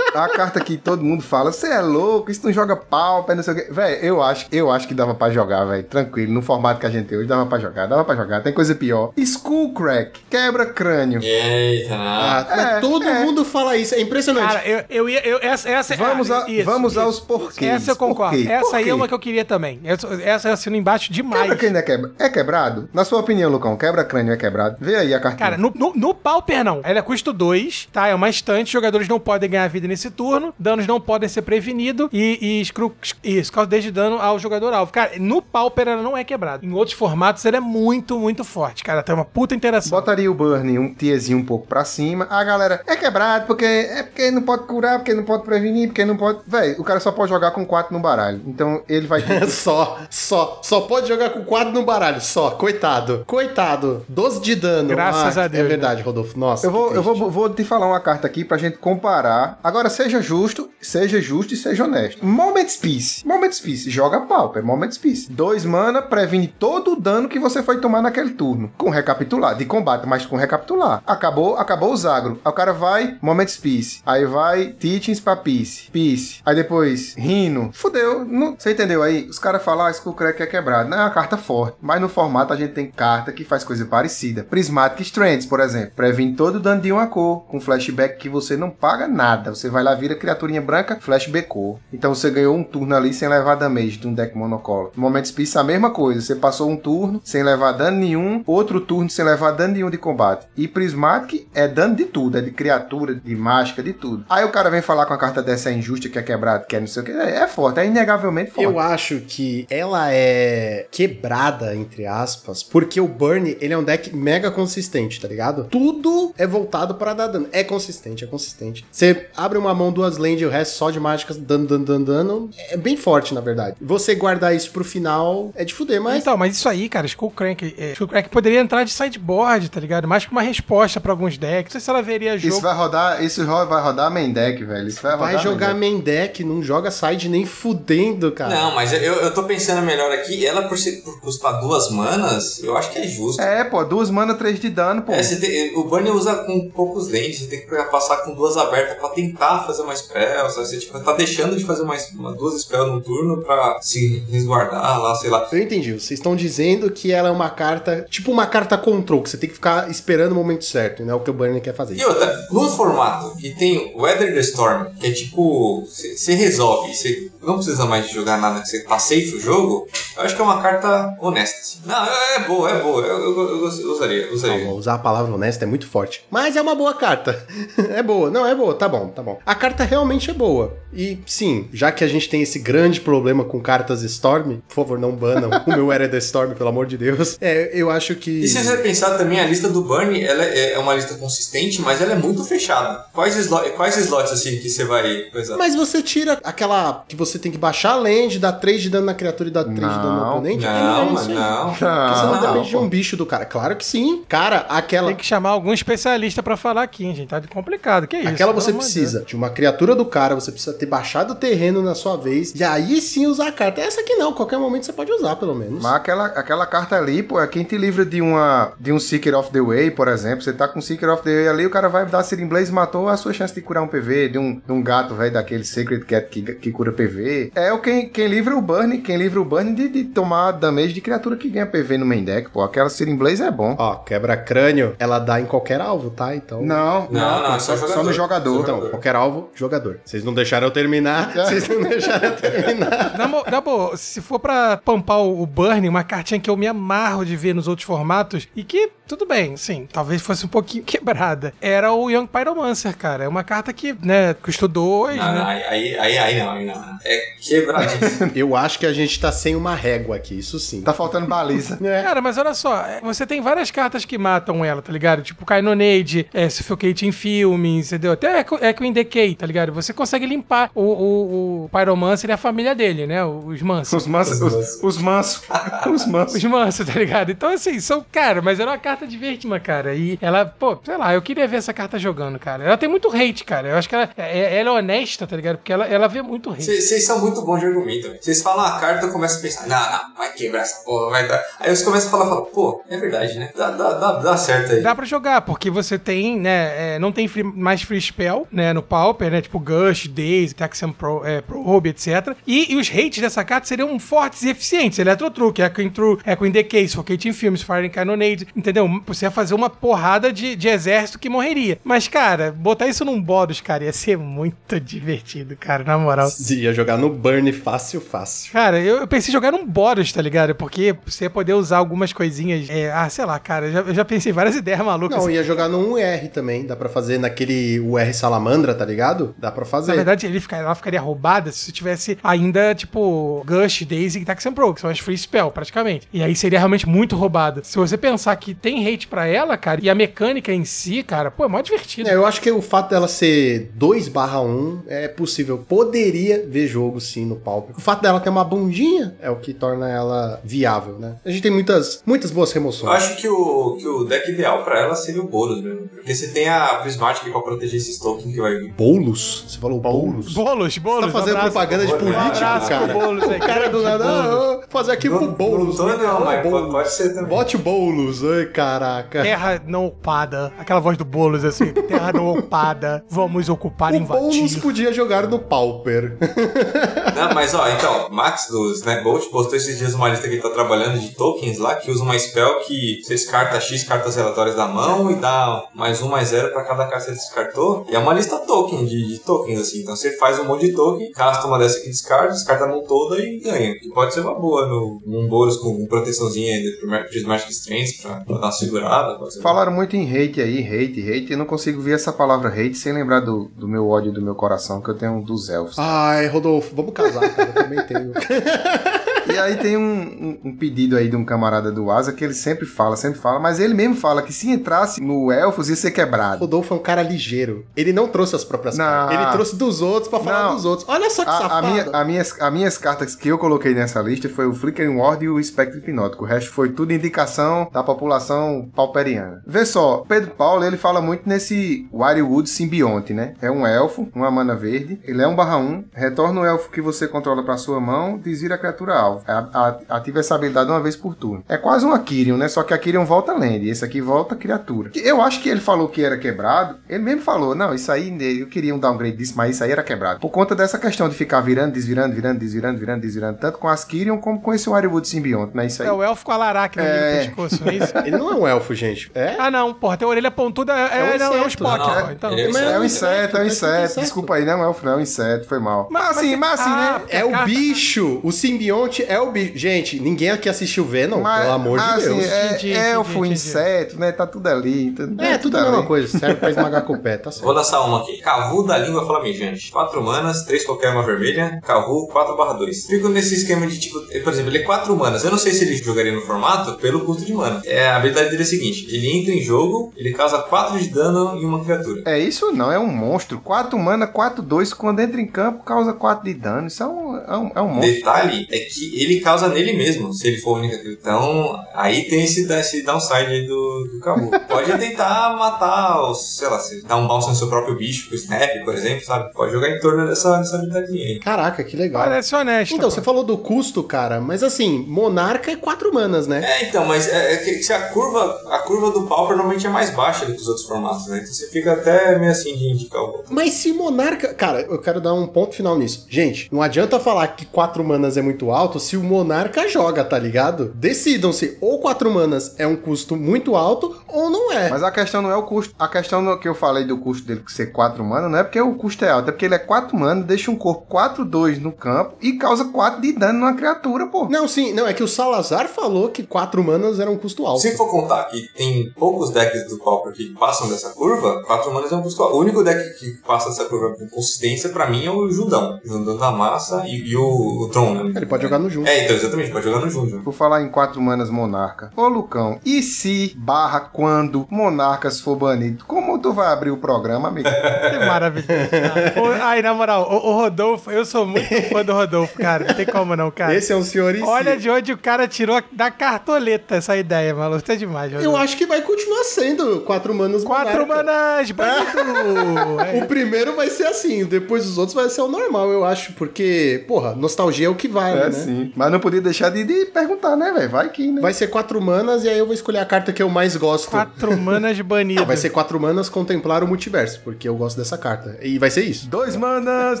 [0.16, 3.42] A carta que todo mundo fala, você é louco, isso não joga pau, pé, não
[3.42, 3.66] sei o quê.
[3.70, 5.82] Véi, eu acho, eu acho que dava pra jogar, velho.
[5.84, 8.40] Tranquilo, no formato que a gente tem hoje, dava pra jogar, dava pra jogar.
[8.42, 9.12] Tem coisa pior.
[9.16, 11.20] Skull Crack, quebra crânio.
[11.22, 11.94] Eita.
[11.94, 12.46] Ah,
[12.76, 13.24] É, todo é.
[13.24, 14.46] mundo fala isso, é impressionante.
[14.54, 15.20] Cara, eu, eu ia.
[15.26, 17.00] Eu, essa, essa, Vamos ah, a- isso, vamos isso.
[17.00, 17.72] aos porquês.
[17.72, 18.36] Essa eu concordo.
[18.48, 19.80] Essa Por aí é uma que eu queria também.
[19.84, 21.42] Essa, essa eu assino embaixo demais.
[21.42, 22.12] Quebra crânio é, quebra...
[22.18, 22.88] é quebrado?
[22.92, 24.76] Na sua opinião, Lucão, quebra crânio é quebrado?
[24.80, 25.38] Vê aí a cartinha.
[25.50, 26.80] Cara, no, no, no Pauper não.
[26.82, 28.08] Ela é custo 2, tá?
[28.08, 32.08] É uma estante, jogadores não podem ganhar vida nesse turno, danos não podem ser prevenidos
[32.12, 32.92] e, e screw,
[33.22, 34.92] isso, causa desde dano ao jogador alvo.
[34.92, 36.64] Cara, no Pauper ela não é quebrada.
[36.64, 39.02] Em outros formatos ela é muito, muito forte, cara.
[39.02, 39.90] Tem uma puta interação.
[39.90, 42.26] Botaria o Burn um tiezinho um pouco pra cima.
[42.30, 46.04] A galera, é quebrado porque é porque não pode curar, porque não pode prevenir, porque
[46.04, 46.40] não pode.
[46.46, 48.40] Véi, o cara só pode jogar com 4 no baralho.
[48.46, 49.46] Então ele vai ter.
[49.50, 53.24] só, só, só pode jogar com 4 no baralho, só, coitado.
[53.26, 54.88] Coitado, 12 de dano.
[54.88, 56.38] Graças Ah, a Deus, É verdade, Rodolfo.
[56.38, 56.66] Nossa.
[56.66, 59.58] Eu vou, eu vou, vou te falar uma carta aqui pra gente comparar.
[59.62, 62.24] Agora, seja justo, seja justo e seja honesto.
[62.24, 63.26] Moment's Peace.
[63.26, 63.90] Moment's Peace.
[63.90, 64.62] Joga pauper.
[64.64, 65.30] Moment's Peace.
[65.30, 68.70] Dois mana, previne todo o dano que você foi tomar naquele turno.
[68.76, 69.56] Com recapitular.
[69.56, 71.02] De combate, mas com recapitular.
[71.06, 72.40] Acabou, acabou o Zagro.
[72.44, 74.00] Aí o cara vai, Moment's Peace.
[74.04, 75.90] Aí vai Teachings pra Peace.
[75.90, 76.40] Peace.
[76.44, 77.70] Aí depois, Rino.
[77.72, 78.24] Fudeu.
[78.24, 79.26] Não- Você entendeu aí?
[79.28, 80.88] Os caras falam, ah, Skull Crack é quebrado.
[80.88, 81.76] Não é uma carta forte.
[81.80, 84.44] Mas no formato a gente tem carta que faz coisa parecida.
[84.44, 85.92] Prismatic Strands, por exemplo.
[85.96, 87.44] Previne todo o dano de uma cor.
[87.46, 89.54] Com flashback que você não paga nada.
[89.54, 91.78] Você vai lá, vira criaturinha branca, flashback cor.
[91.92, 94.92] Então você ganhou um turno ali sem levar damage de um deck monocolo.
[94.94, 96.20] No momento Peace a mesma coisa.
[96.20, 98.42] Você passou um turno sem levar dano nenhum.
[98.46, 100.46] Outro turno sem levar dano nenhum de combate.
[100.56, 102.38] E Prismatic é dano de tudo.
[102.38, 104.24] É de criatura, de mágica, de tudo.
[104.28, 106.76] Aí o cara vem falar com a carta dessa é injusta, que é quebrado, que
[106.76, 107.12] é não sei o que.
[107.12, 108.64] É, é forte, é inegavelmente forte.
[108.64, 114.14] Eu acho que ela é quebrada, entre aspas, porque o Burn, ele é um deck
[114.14, 115.64] mega consistente, tá ligado?
[115.64, 117.48] Tudo é voltado pra dar dano.
[117.52, 118.84] É consistente, é consistente.
[118.90, 122.04] Você abre uma mão, duas land e o resto só de mágicas, dano, dano, dano,
[122.04, 122.50] dano.
[122.70, 123.76] É bem forte, na verdade.
[123.80, 126.20] Você guardar isso pro final é de fuder, mas...
[126.22, 129.80] Então, mas isso aí, cara, Skull Crank, é, Skull Crank poderia entrar de sideboard, tá
[129.80, 130.06] ligado?
[130.06, 131.72] Mais que uma resposta pra alguns decks.
[131.74, 132.54] Não sei se ela veria jogo.
[132.54, 134.88] Isso vai rodar, isso vai rodar main deck, velho.
[134.88, 138.54] Isso vai rodar Vai jogar main main deck, não joga side nem fudendo, cara.
[138.54, 140.44] Não, mas eu, eu tô pensando melhor aqui.
[140.44, 143.40] Ela, por, ser- por custar duas manas, eu acho que é justo.
[143.40, 143.48] deck.
[143.60, 145.12] É, pô, duas mana, três de dano, pô.
[145.12, 148.56] É, você tem- o Burn usa com poucos lentes, você tem que passar com duas
[148.56, 150.50] abertas pra tentar fazer uma spell.
[150.50, 150.66] sabe?
[150.66, 155.00] Você tipo, tá deixando de fazer uma, uma- duas spells num turno pra se resguardar
[155.00, 155.48] lá, sei lá.
[155.52, 155.92] Eu entendi.
[155.92, 159.48] Vocês estão dizendo que ela é uma carta, tipo uma carta control, que você tem
[159.48, 161.14] que ficar esperando o momento certo, né?
[161.14, 161.96] O que o Burn quer fazer.
[161.96, 167.30] E outra, num formato que tem Weather the Storm, que é tipo, você resolve, você
[167.46, 169.86] não precisa mais de jogar nada, que você tá safe o jogo,
[170.16, 171.60] eu acho que é uma carta honesta.
[171.60, 171.78] assim.
[171.86, 174.64] Não, é, é boa, é boa, eu, eu, eu- eu usaria, Não, usaria.
[174.66, 176.24] vou usar a palavra honesta é muito forte.
[176.30, 177.46] Mas é uma boa carta.
[177.90, 178.30] é boa.
[178.30, 178.74] Não, é boa.
[178.74, 179.38] Tá bom, tá bom.
[179.46, 180.76] A carta realmente é boa.
[180.92, 184.98] E sim, já que a gente tem esse grande problema com cartas Storm, por favor,
[184.98, 187.36] não banam o meu Era the Storm, pelo amor de Deus.
[187.40, 188.30] É, eu acho que.
[188.44, 191.80] E se você pensar também, a lista do Burn ela é é uma lista consistente,
[191.82, 193.04] mas ela é muito fechada.
[193.12, 195.26] Quais, quais slots assim que você vai?
[195.58, 199.06] Mas você tira aquela que você tem que baixar a land, dar 3 de dano
[199.06, 200.64] na criatura e dar 3 de dano no oponente?
[200.64, 201.36] Não, é mas isso aí.
[201.36, 201.66] não.
[201.68, 203.44] Porque você não, Não, depende de um bicho do cara.
[203.44, 204.24] Claro que sim.
[204.28, 205.08] Cara, aquela.
[205.08, 207.28] Tem que chamar algum especialista pra falar aqui, hein, gente.
[207.28, 208.06] Tá complicado.
[208.06, 208.28] Que isso?
[208.28, 211.94] Aquela você precisa de uma criatura do cara, você precisa ter baixado o terreno na
[211.94, 213.80] sua vez, e aí sim usar a carta.
[213.80, 215.82] Essa aqui não, qualquer momento você pode usar, pelo menos.
[215.82, 219.34] Mas aquela, aquela carta ali, pô, é quem te livra de uma de um Seeker
[219.36, 220.42] of the Way, por exemplo.
[220.42, 223.08] Você tá com Seeker of the Way ali, o cara vai dar Searing Blaze, matou
[223.08, 226.04] a sua chance de curar um PV, de um, de um gato, velho, daquele Sacred
[226.04, 227.25] Cat que, que cura PV.
[227.26, 227.52] PV.
[227.54, 230.92] É o quem, quem livra o burn, quem livra o burn de, de tomar damage
[230.92, 232.62] de criatura que ganha PV no main deck, pô.
[232.62, 233.74] Aquela Searing Blaze é bom.
[233.78, 236.34] Ó, quebra-crânio, ela dá em qualquer alvo, tá?
[236.34, 236.62] Então.
[236.62, 238.04] Não, Não, não, pô, é só só, jogador.
[238.04, 238.60] no jogador.
[238.60, 240.00] Então, qualquer alvo, jogador.
[240.04, 241.32] Vocês não deixaram eu terminar.
[241.34, 243.16] Vocês não deixaram eu terminar.
[243.50, 247.36] Na, boa, se for pra pampar o Burn, uma cartinha que eu me amarro de
[247.36, 251.92] ver nos outros formatos, e que, tudo bem, sim, talvez fosse um pouquinho quebrada, era
[251.92, 253.24] o Young Pyromancer, cara.
[253.24, 255.64] É uma carta que, né, custou dois, Não, não, né?
[255.68, 256.98] aí, aí, aí, aí não, aí não.
[257.04, 258.32] É quebradíssimo.
[258.36, 260.82] Eu acho que a gente tá sem uma régua aqui, isso sim.
[260.82, 261.78] Tá faltando baliza.
[261.86, 262.02] É.
[262.02, 265.22] Cara, mas olha só, é, você tem várias cartas que matam ela, tá ligado?
[265.22, 268.12] Tipo Kainonade, é, Suffocate em filmes, entendeu?
[268.12, 268.44] Até
[268.80, 269.72] in Decay, tá ligado?
[269.72, 273.24] Você consegue limpar o, o, o Pyromancer e a família dele, né?
[273.24, 273.92] Os Mansos.
[274.02, 274.40] Os mansos.
[274.40, 275.42] Os, os mansos.
[275.86, 276.36] Os mansos.
[276.36, 277.30] Os mansos, tá ligado?
[277.30, 279.94] Então, assim, são, cara, mas era uma carta divertida, cara.
[279.94, 282.64] E ela, pô, sei lá, eu queria ver essa carta jogando, cara.
[282.64, 283.68] Ela tem muito hate, cara.
[283.68, 285.56] Eu acho que ela, é- ela é honesta, tá ligado?
[285.58, 286.62] Porque ela, ela vê muito hate.
[286.96, 288.18] Vocês são muito bons de argumento, velho.
[288.22, 291.28] Vocês falam a carta, eu começo a pensar, não, não, vai quebrar essa porra, vai
[291.28, 291.44] dar.
[291.60, 293.50] Aí você começa a falar, fala, pô, é verdade, né?
[293.54, 294.80] Dá, dá, dá, dá certo aí.
[294.82, 298.72] Dá pra jogar, porque você tem, né, é, não tem free- mais free spell, né,
[298.72, 302.34] no Pauper, né, tipo Gush, Daze, Taxam Pro, é, Probe, etc.
[302.46, 304.98] E, e os hates dessa carta seriam fortes e eficientes.
[304.98, 308.88] Electrotruque, Echo in True, Echo in Decay, Suffocate in Films, Fire in Cannonade, entendeu?
[309.06, 311.78] Você ia fazer uma porrada de, de exército que morreria.
[311.84, 316.30] Mas, cara, botar isso num Boros, cara, ia ser muito divertido, cara, na moral.
[316.48, 318.52] Ia jogar no burn fácil, fácil.
[318.52, 320.54] Cara, eu, eu pensei em jogar num Boros, tá ligado?
[320.54, 322.68] Porque você ia poder usar algumas coisinhas.
[322.68, 325.16] é, ah, sei lá, cara, eu já, eu já pensei várias ideias malucas.
[325.18, 326.66] Não, ia jogar no 1R também.
[326.66, 329.34] Dá pra fazer naquele UR Salamandra, tá ligado?
[329.38, 329.88] Dá pra fazer.
[329.92, 334.24] Na verdade, ele fica- ela ficaria roubada se você tivesse ainda, tipo, Gush, Daisy e
[334.24, 336.06] Taxan Pro, que são as free spell, praticamente.
[336.12, 337.62] E aí seria realmente muito roubada.
[337.64, 341.30] Se você pensar que tem hate pra ela, cara, e a mecânica em si, cara,
[341.30, 342.08] pô, é mó divertido.
[342.08, 345.58] É, eu acho que o fato dela ser 2 barra 1 é possível.
[345.58, 347.72] Poderia ver jogo sim no palco.
[347.76, 351.16] O fato dela ter uma bundinha é o que torna ela viável, né?
[351.24, 352.92] A gente tem muitas, muitas boas Eu remoções.
[352.92, 355.88] acho que o, que o deck ideal pra ela seria o Boros mesmo.
[355.88, 358.72] Porque você tem a Prismatic pra proteger esses tokens que vai vir.
[358.74, 359.44] Boulos?
[359.48, 360.34] Você falou Boulos?
[360.34, 361.00] Bolos, bolos.
[361.06, 361.52] Você tá fazendo abraço.
[361.52, 362.14] propaganda de Boulos.
[362.16, 362.92] político, Abraço cara?
[362.92, 364.64] Boulos aí, o cara do nada, ah, Boulos.
[364.68, 365.78] fazer aqui pro Boulos.
[365.78, 366.72] Não, não, mas Boulos.
[366.72, 367.24] pode ser também.
[367.28, 369.22] Bote Boulos, ai caraca.
[369.22, 370.52] Terra não ocupada.
[370.58, 371.72] Aquela voz do Bolos, assim.
[371.72, 373.04] Terra não ocupada.
[373.08, 374.60] Vamos ocupar O Boulos invadir.
[374.60, 376.16] podia jogar no Pauper.
[377.14, 380.50] Não, mas ó, então, Max do Snapbolt postou esses dias uma lista que ele tá
[380.50, 384.66] trabalhando de tokens lá, que usa uma spell que você descarta X cartas relatórias da
[384.66, 387.86] mão e dá mais um, mais zero pra cada carta que você descartou.
[387.88, 389.80] E é uma lista token, de, de tokens, assim.
[389.80, 392.82] Então você faz um monte de token, casta uma dessa que descarta, descarta a mão
[392.84, 393.74] toda e ganha.
[393.78, 398.36] Que pode ser uma boa no, num Boros com proteçãozinha de Prismatic Strengths pra, pra
[398.36, 399.18] dar uma segurada.
[399.18, 401.32] Pode ser Falaram muito em hate aí, hate, hate.
[401.32, 404.34] Eu não consigo ver essa palavra hate sem lembrar do, do meu ódio do meu
[404.34, 405.78] coração, que eu tenho dos elfos.
[405.78, 407.48] Ai, Rodolfo, vamos casar, cara.
[407.48, 408.12] Eu também tenho.
[409.32, 412.34] E aí tem um, um- um pedido aí de um camarada do Asa que ele
[412.34, 415.90] sempre fala, sempre fala, mas ele mesmo fala que se entrasse no elfos ia ser
[415.90, 416.40] quebrado.
[416.40, 417.64] Rodolfo é um cara ligeiro.
[417.76, 418.84] Ele não trouxe as próprias Não.
[418.84, 419.18] cartas.
[419.18, 420.54] Ele trouxe dos outros pra falar Não.
[420.56, 420.88] dos outros.
[420.88, 421.66] Olha só que A, a safado.
[421.68, 425.24] minha, a minhas, a minhas cartas que eu coloquei nessa lista foi o Flickering Ward
[425.24, 426.24] e o Spectre Hipnótico.
[426.24, 429.42] O resto foi tudo indicação da população pauperiana.
[429.46, 433.34] Vê só, Pedro Paulo ele fala muito nesse Wirewood Simbionte, né?
[433.42, 435.00] É um elfo, uma mana verde.
[435.04, 435.84] Ele é um barra 1.
[435.92, 439.15] Retorna o elfo que você controla pra sua mão, desvira a criatura alvo.
[439.26, 439.48] A-
[439.88, 441.44] a- Ativa essa habilidade uma vez por turno.
[441.48, 442.48] É quase um Akirion, né?
[442.48, 443.64] Só que Akirion volta land.
[443.64, 444.90] E esse aqui volta criatura.
[444.94, 446.76] Eu acho que ele falou que era quebrado.
[446.88, 449.82] Ele mesmo falou, não, isso aí, eu queria um downgrade disso, mas isso aí era
[449.82, 450.20] quebrado.
[450.20, 453.84] Por conta dessa questão de ficar virando, desvirando, virando, desvirando, virando, desvirando, tanto com as
[453.84, 455.66] Kirion como com esse Wirewood Simbionte, né?
[455.66, 455.88] Isso aí.
[455.88, 457.20] É o elfo com a Laracna ali É.
[457.20, 457.92] no pescoço, não é isso?
[458.06, 459.10] Ele não é um elfo, gente.
[459.14, 459.36] É?
[459.38, 460.72] Ah, não, porra, tem a orelha pontuda.
[460.72, 461.48] É, É um é, não, é um inseto.
[461.48, 462.32] Spock, Não, então.
[462.32, 464.00] ele é um É inseto, é um inseto.
[464.00, 465.88] Desculpa aí, não é um elfo, não, é um inseto, foi mal.
[465.90, 467.04] Mas, Mas- assim, mas assim, Ah, né?
[467.08, 468.20] É o Carta- bicho.
[468.22, 469.52] O simbionte é o bicho.
[469.56, 472.18] Gente, ninguém aqui assistiu Venom, Mas, pelo amor mas, de Deus.
[472.24, 473.34] assim, é, Entendi, elfo, entendi, entendi.
[473.34, 474.12] inseto, né?
[474.12, 474.90] Tá tudo ali.
[474.92, 475.70] tudo- É, tudo a ali.
[475.70, 476.18] mesma coisa.
[476.18, 477.52] Serve pra esmagar com o pé, tá Vou certo.
[477.52, 478.18] lançar uma aqui.
[478.18, 479.70] Cavu da língua flamejante.
[479.70, 481.60] 4 manas, 3 qualquer uma vermelha.
[481.64, 482.86] Cavu 4 barra 2.
[482.86, 485.24] Fico nesse esquema de tipo, por exemplo, ele é 4 manas.
[485.24, 487.60] Eu não sei se ele jogaria no formato pelo custo de mana.
[487.64, 490.88] É, a habilidade dele é a seguinte: ele entra em jogo, ele causa 4 de
[490.88, 492.02] dano em uma criatura.
[492.06, 493.40] É isso não, é um monstro.
[493.40, 494.72] 4 mana, 4, 2.
[494.72, 496.66] Quando entra em campo, causa 4 de dano.
[496.68, 497.92] Isso é um, é um, é um monstro.
[497.94, 500.96] Detalhe é que ele causa nele mesmo, se ele for única criatura.
[501.00, 504.30] Então, aí tem esse, esse downside aí do, do Cabu.
[504.48, 508.14] Pode tentar matar, os, sei lá, se dar um bounce no seu próprio bicho, com
[508.14, 509.32] o Snap, por exemplo, sabe?
[509.32, 511.18] Pode jogar em torno dessa, dessa metadinha aí.
[511.20, 512.02] Caraca, que legal.
[512.02, 512.74] Parece honesto.
[512.74, 512.94] Então, pô.
[512.94, 516.42] você falou do custo, cara, mas assim, Monarca é 4 manas, né?
[516.44, 519.70] É, então, mas é, é que se a curva, a curva do Pauper normalmente é
[519.70, 521.18] mais baixa do que os outros formatos, né?
[521.18, 523.24] Então você fica até meio assim de indicar o.
[523.30, 524.34] Mas se Monarca.
[524.34, 526.06] Cara, eu quero dar um ponto final nisso.
[526.08, 530.18] Gente, não adianta falar que 4 manas é muito alto se o Monarca joga, tá
[530.18, 530.72] ligado?
[530.74, 534.68] Decidam-se, ou 4 manas é um custo muito alto, ou não é.
[534.70, 535.74] Mas a questão não é o custo.
[535.78, 538.60] A questão no- que eu falei do custo dele ser 4 mana não é porque
[538.60, 541.72] o custo é alto, é porque ele é 4 mana, deixa um corpo 4-2 no
[541.72, 544.26] campo e causa 4 de dano numa criatura, pô.
[544.28, 547.60] Não, sim, não, é que o Salazar falou que 4 manas era um custo alto.
[547.62, 551.90] Se for contar que tem poucos decks do Pauper que passam dessa curva, 4 manas
[551.92, 552.36] é um custo alto.
[552.36, 555.80] O único deck que passa dessa curva com consistência, pra mim, é o Jundão.
[555.84, 557.22] O Jundão da massa e, e o,
[557.64, 558.12] o Tron, né?
[558.16, 560.22] Ele pode jogar no É, então, exatamente, pode jogar no Jundão.
[560.22, 561.90] Por falar em 4 manas monarca.
[561.96, 565.84] Ô Lucão, e se barra quando monarcas for banido?
[565.86, 567.48] Como tu vai abrir o programa, amigo?
[567.90, 568.68] Que maravilhoso.
[568.70, 569.14] cara.
[569.44, 572.64] Ai, na moral, o, o Rodolfo, eu sou muito fã do Rodolfo, cara.
[572.66, 573.54] Não tem como não, cara.
[573.54, 574.24] Esse é um senhor em si.
[574.24, 577.62] Olha de onde o cara tirou da cartoleta essa ideia, maluco.
[577.62, 578.38] Tá demais, Eu Rodolfo.
[578.42, 582.80] acho que vai continuar sendo 4 manas Quatro manas, banido!
[582.80, 583.02] É.
[583.02, 586.84] O primeiro vai ser assim, depois os outros vai ser o normal, eu acho, porque,
[586.88, 588.32] porra, nostalgia é o que vale, É né?
[588.32, 588.72] sim.
[588.74, 590.68] Mas não podia deixar de, de perguntar, né, velho?
[590.70, 591.20] Vai que, né?
[591.20, 593.90] Vai ser quatro manas e aí eu vou escolher a carta que eu mais gosto.
[593.90, 595.20] Quatro manas banido.
[595.20, 598.38] Não, vai ser quatro manas contemplar o multiverso, porque eu gosto dessa carta.
[598.42, 599.06] E vai ser isso.
[599.08, 600.00] Dois manas,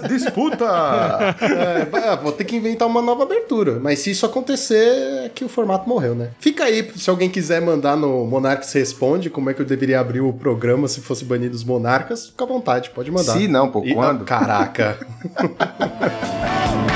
[0.00, 0.64] disputa!
[1.46, 3.78] É, vai- vou ter que inventar uma nova abertura.
[3.80, 6.30] Mas se isso acontecer, é que o formato morreu, né?
[6.38, 10.20] Fica aí, se alguém quiser mandar no Monarcas Responde como é que eu deveria abrir
[10.20, 13.32] o programa se fosse banido os Monarcas, fica à vontade, pode mandar.
[13.34, 14.24] Se não, pô, E- quando?
[14.24, 14.96] Caraca.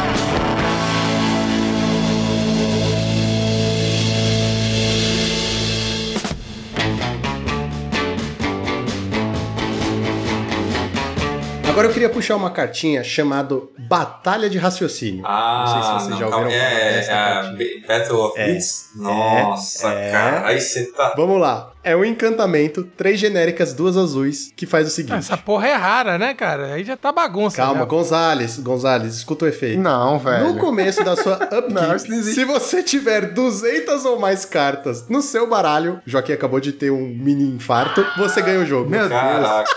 [11.81, 13.59] Agora eu queria puxar uma cartinha chamada
[13.89, 15.25] Batalha de Raciocínio.
[15.25, 17.89] Ah, não sei se vocês já ouviram calma, falar é, dessa é cartinha.
[17.89, 18.91] Battle of É, Wits?
[18.97, 20.13] Nossa, é.
[20.13, 20.47] cara.
[20.47, 21.15] Aí você tá.
[21.17, 21.70] Vamos lá.
[21.83, 25.17] É um encantamento, três genéricas, duas azuis, que faz o seguinte.
[25.17, 26.75] Essa porra é rara, né, cara?
[26.75, 27.57] Aí já tá bagunça.
[27.57, 27.85] Calma, já.
[27.87, 29.81] Gonzales, Gonzales, escuta o efeito.
[29.81, 30.53] Não, velho.
[30.53, 35.49] No começo da sua upkeep, Não, se você tiver 200 ou mais cartas no seu
[35.49, 38.91] baralho, Joaquim acabou de ter um mini infarto, você ganha o jogo.
[38.91, 39.11] Meu Deus.
[39.21, 39.71] Caraca,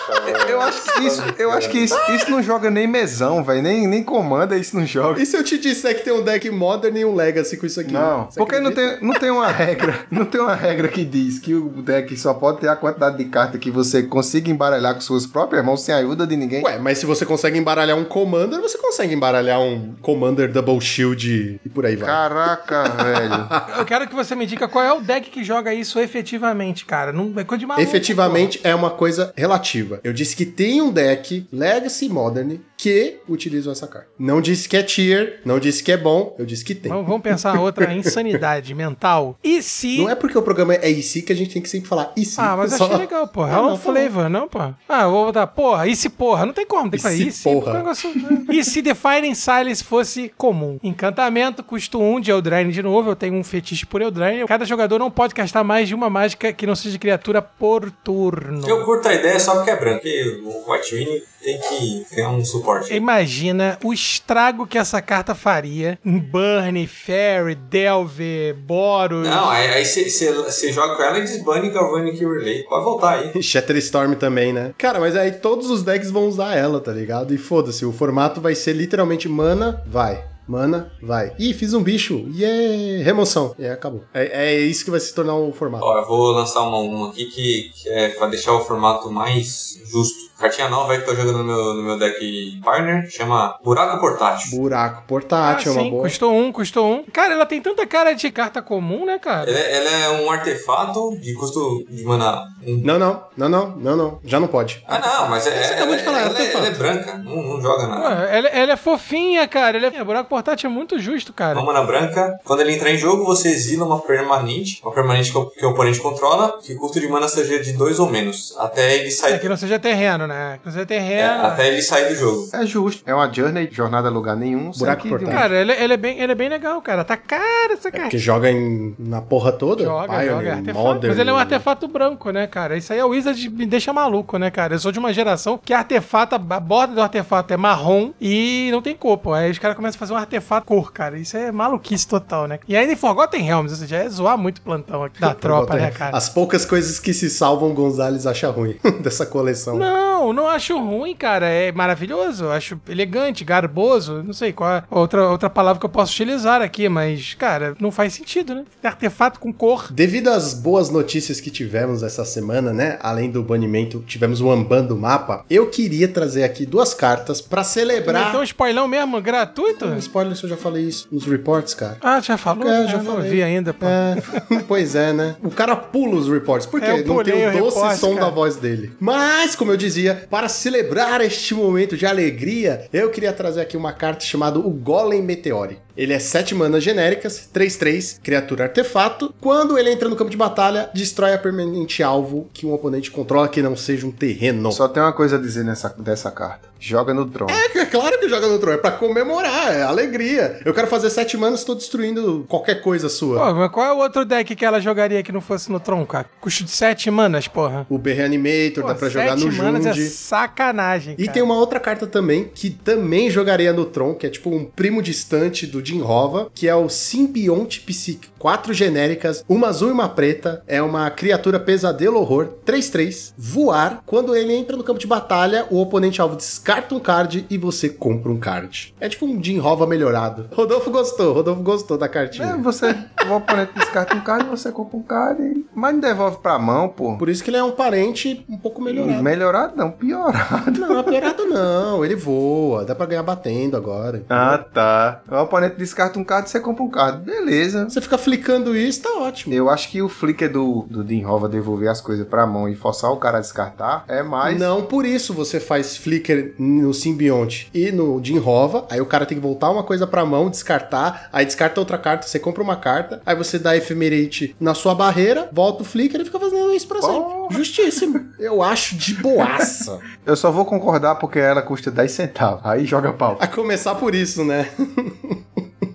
[0.49, 3.61] Eu acho que isso, eu acho que isso, isso não joga nem mesão, velho.
[3.61, 5.21] Nem, nem comanda, isso não joga.
[5.21, 7.79] E se eu te disser que tem um deck Modern e um Legacy com isso
[7.79, 7.93] aqui?
[7.93, 11.53] Não, porque não tem, não tem uma regra, não tem uma regra que diz que
[11.53, 15.25] o deck só pode ter a quantidade de carta que você consiga embaralhar com suas
[15.25, 16.63] próprias mãos sem a ajuda de ninguém.
[16.63, 21.59] Ué, mas se você consegue embaralhar um Commander, você consegue embaralhar um Commander Double Shield
[21.63, 22.07] e por aí vai.
[22.07, 23.79] Caraca, velho.
[23.79, 27.11] Eu quero que você me diga qual é o deck que joga isso efetivamente, cara.
[27.11, 27.87] Não é coisa de maluco.
[27.87, 29.99] Efetivamente é uma coisa relativa.
[30.03, 34.07] Eu disse que tem um deck Legacy Modern que utilizam essa carta.
[34.19, 36.91] Não disse que é tier, não disse que é bom, eu disse que tem.
[36.91, 39.37] Vamos, vamos pensar outra insanidade mental.
[39.43, 39.99] E se.
[39.99, 42.35] Não é porque o programa é IC que a gente tem que sempre falar IC.
[42.37, 43.53] Ah, mas Só- achei legal, porra.
[43.53, 43.93] É um não, tá bom.
[43.93, 44.59] flavor, não, pô?
[44.89, 46.45] Ah, eu vou botar, porra, e se porra?
[46.45, 47.73] Não tem como, tem que E falar, se e se porra?
[47.77, 48.11] negócio-
[48.51, 50.77] E se Defining Silence fosse comum?
[50.83, 54.45] Encantamento, custo 1 de Eldraine de novo, eu tenho um fetiche por Eldraine.
[54.45, 57.89] Cada jogador não pode castar mais de uma mágica que não seja de criatura por
[57.91, 58.67] turno.
[58.67, 60.01] Eu curto a ideia só porque é branco.
[60.05, 62.93] E o White tem que ter um suporte.
[62.93, 69.27] Imagina o estrago que essa carta faria em Burn, Fairy, Delve, Boros.
[69.27, 72.63] Não, aí você joga com ela e desbane Galvanic Relay.
[72.63, 73.33] Pode voltar aí.
[73.43, 74.73] Shatterstorm também, né?
[74.77, 77.33] Cara, mas aí todos os decks vão usar ela, tá ligado?
[77.33, 80.33] E foda-se, o formato vai ser literalmente mana, vai.
[80.45, 81.33] Mana, vai.
[81.39, 82.25] Ih, fiz um bicho.
[82.35, 83.03] Yeah!
[83.03, 83.55] Remoção.
[83.57, 84.03] E aí acabou.
[84.13, 85.85] É, é isso que vai se tornar o formato.
[85.85, 89.79] Ó, eu vou lançar uma, uma aqui que, que é pra deixar o formato mais
[89.85, 90.32] justo.
[90.43, 94.59] Cartinha nova aí que tô jogando no meu, no meu deck partner, chama Buraco Portátil.
[94.59, 96.03] Buraco Ah, portátil é uma sim, boa.
[96.03, 97.03] custou um, custou um.
[97.13, 99.49] Cara, ela tem tanta cara de carta comum, né, cara?
[99.49, 102.43] Ela, é- ela é um artefato de custo de mana.
[102.67, 102.81] Um...
[102.83, 104.19] Não, não, não, não, não, não.
[104.25, 104.83] Já não pode.
[104.85, 107.61] Ah, não, mas é, Você acabou de falar, ela, é- ela é branca, não, não
[107.61, 108.09] joga nada.
[108.09, 109.77] Ué, ela, ela é fofinha, cara.
[109.77, 110.03] Ela é...
[110.03, 111.57] Buraco portátil é muito justo, cara.
[111.57, 112.37] Uma mana branca.
[112.43, 114.81] Quando ele entrar em jogo, você exila uma permanente.
[114.83, 117.71] Uma permanente que o, que o oponente controla, que o custo de mana seja de
[117.71, 118.53] 2 ou menos.
[118.57, 119.39] Até ele É sair.
[119.39, 120.32] que não seja terreno, né?
[120.33, 120.59] Né?
[120.65, 121.43] Você É, terreno.
[121.45, 122.49] até ele sair do jogo.
[122.53, 123.03] É justo.
[123.05, 124.71] É uma journey, jornada a lugar nenhum.
[124.71, 127.03] Buraco que um- Cara, ele, ele é bem, ele é bem legal, cara.
[127.03, 128.17] Tá cara essa Porque carta.
[128.17, 129.83] joga em, na porra toda.
[129.83, 130.79] Joga, Pioneer, joga, é artefato.
[130.85, 131.07] Modern.
[131.11, 132.77] Mas ele é um artefato branco, né, cara?
[132.77, 134.73] Isso aí a Wizard me deixa maluco, né, cara?
[134.75, 138.81] Eu sou de uma geração que artefato, a borda do artefato é marrom e não
[138.81, 139.33] tem cor, pô.
[139.33, 141.17] Aí os caras começam a fazer um artefato cor, cara.
[141.17, 142.59] Isso é maluquice total, né?
[142.67, 145.75] E ainda em Forgotten Realms, ou seja, é zoar muito o plantão aqui da tropa,
[145.75, 146.15] né, cara?
[146.15, 149.77] As poucas coisas que se salvam, Gonzalez acha ruim dessa coleção.
[149.77, 151.47] Não, não acho ruim, cara.
[151.47, 152.49] É maravilhoso.
[152.49, 154.21] Acho elegante, garboso.
[154.23, 157.91] Não sei qual é outra, outra palavra que eu posso utilizar aqui, mas, cara, não
[157.91, 158.63] faz sentido, né?
[158.83, 159.87] Artefato com cor.
[159.91, 162.97] Devido às boas notícias que tivemos essa semana, né?
[163.01, 165.45] Além do banimento, tivemos o Amban do mapa.
[165.49, 168.29] Eu queria trazer aqui duas cartas pra celebrar.
[168.29, 169.85] Então, spoilão mesmo, gratuito?
[169.85, 171.97] Um spoiler se eu já falei isso nos reports, cara.
[172.01, 172.67] Ah, já falou?
[172.69, 173.29] É, já Ah, não falei.
[173.31, 173.85] vi ainda, pô.
[173.85, 174.15] É,
[174.67, 175.35] pois é, né?
[175.43, 176.67] O cara pula os reports.
[176.67, 176.85] Por quê?
[176.87, 178.25] É, eu Não tem o doce report, som cara.
[178.25, 178.91] da voz dele.
[178.99, 183.93] Mas, como eu dizia, para celebrar este momento de alegria, eu queria trazer aqui uma
[183.93, 185.82] carta chamada o Golem Meteórico.
[185.95, 189.33] Ele é 7 manas genéricas, 3-3, criatura artefato.
[189.39, 193.47] Quando ele entra no campo de batalha, destrói a permanente alvo que um oponente controla
[193.47, 194.71] que não seja um terreno.
[194.71, 196.71] Só tem uma coisa a dizer nessa, dessa carta.
[196.79, 197.49] Joga no trono.
[197.53, 200.59] É, é claro que joga no trono, é pra comemorar, é alegria.
[200.65, 203.39] Eu quero fazer 7 manas, estou destruindo qualquer coisa sua.
[203.39, 206.05] Pô, mas qual é o outro deck que ela jogaria que não fosse no Tron,
[206.05, 206.25] cara?
[206.41, 207.85] Custo de 7 manas, porra.
[207.89, 209.99] O B-Reanimator Pô, dá pra jogar no sete manas Jund.
[210.01, 211.33] é sacanagem, E cara.
[211.33, 215.01] tem uma outra carta também que também jogaria no Tron, que é tipo um primo
[215.01, 218.32] distante do Jin Hova, que é o Simbionte Psíquico.
[218.43, 220.61] Quatro genéricas, uma azul e uma preta.
[220.67, 224.03] É uma criatura pesadelo horror, 3-3, voar.
[224.05, 227.87] Quando ele entra no campo de batalha, o oponente alvo descarta um card e você
[227.87, 228.93] compra um card.
[228.99, 230.49] É tipo um Jin Hova melhorado.
[230.53, 232.47] Rodolfo gostou, Rodolfo gostou da cartinha.
[232.49, 232.93] É, você,
[233.29, 236.89] o oponente descarta um card, você compra um card, e- mas não devolve pra mão,
[236.89, 237.15] pô.
[237.17, 239.23] Por isso que ele é um parente um pouco melhorado.
[239.23, 240.81] Melhorado não, piorado.
[240.81, 242.03] Não, piorado não.
[242.03, 244.21] Ele voa, dá pra ganhar batendo agora.
[244.29, 245.21] Ah, tá.
[245.31, 247.23] O oponente descarta um card, você compra um card.
[247.23, 247.87] Beleza.
[247.89, 249.53] Você fica flicando isso, tá ótimo.
[249.53, 252.75] Eu acho que o flicker do, do Dean Hova devolver as coisas pra mão e
[252.75, 254.59] forçar o cara a descartar é mais.
[254.59, 259.37] Não por isso você faz flicker no simbionte e no Hova, aí o cara tem
[259.37, 263.21] que voltar uma coisa pra mão, descartar, aí descarta outra carta, você compra uma carta,
[263.23, 267.01] aí você dá Ephemerate na sua barreira, volta o flicker e fica fazendo isso pra
[267.01, 267.33] sempre.
[267.51, 268.29] Justíssimo.
[268.39, 269.99] Eu acho de boaça.
[270.25, 272.61] Eu só vou concordar porque ela custa 10 centavos.
[272.65, 273.37] Aí joga pau.
[273.39, 274.69] A começar por isso, né?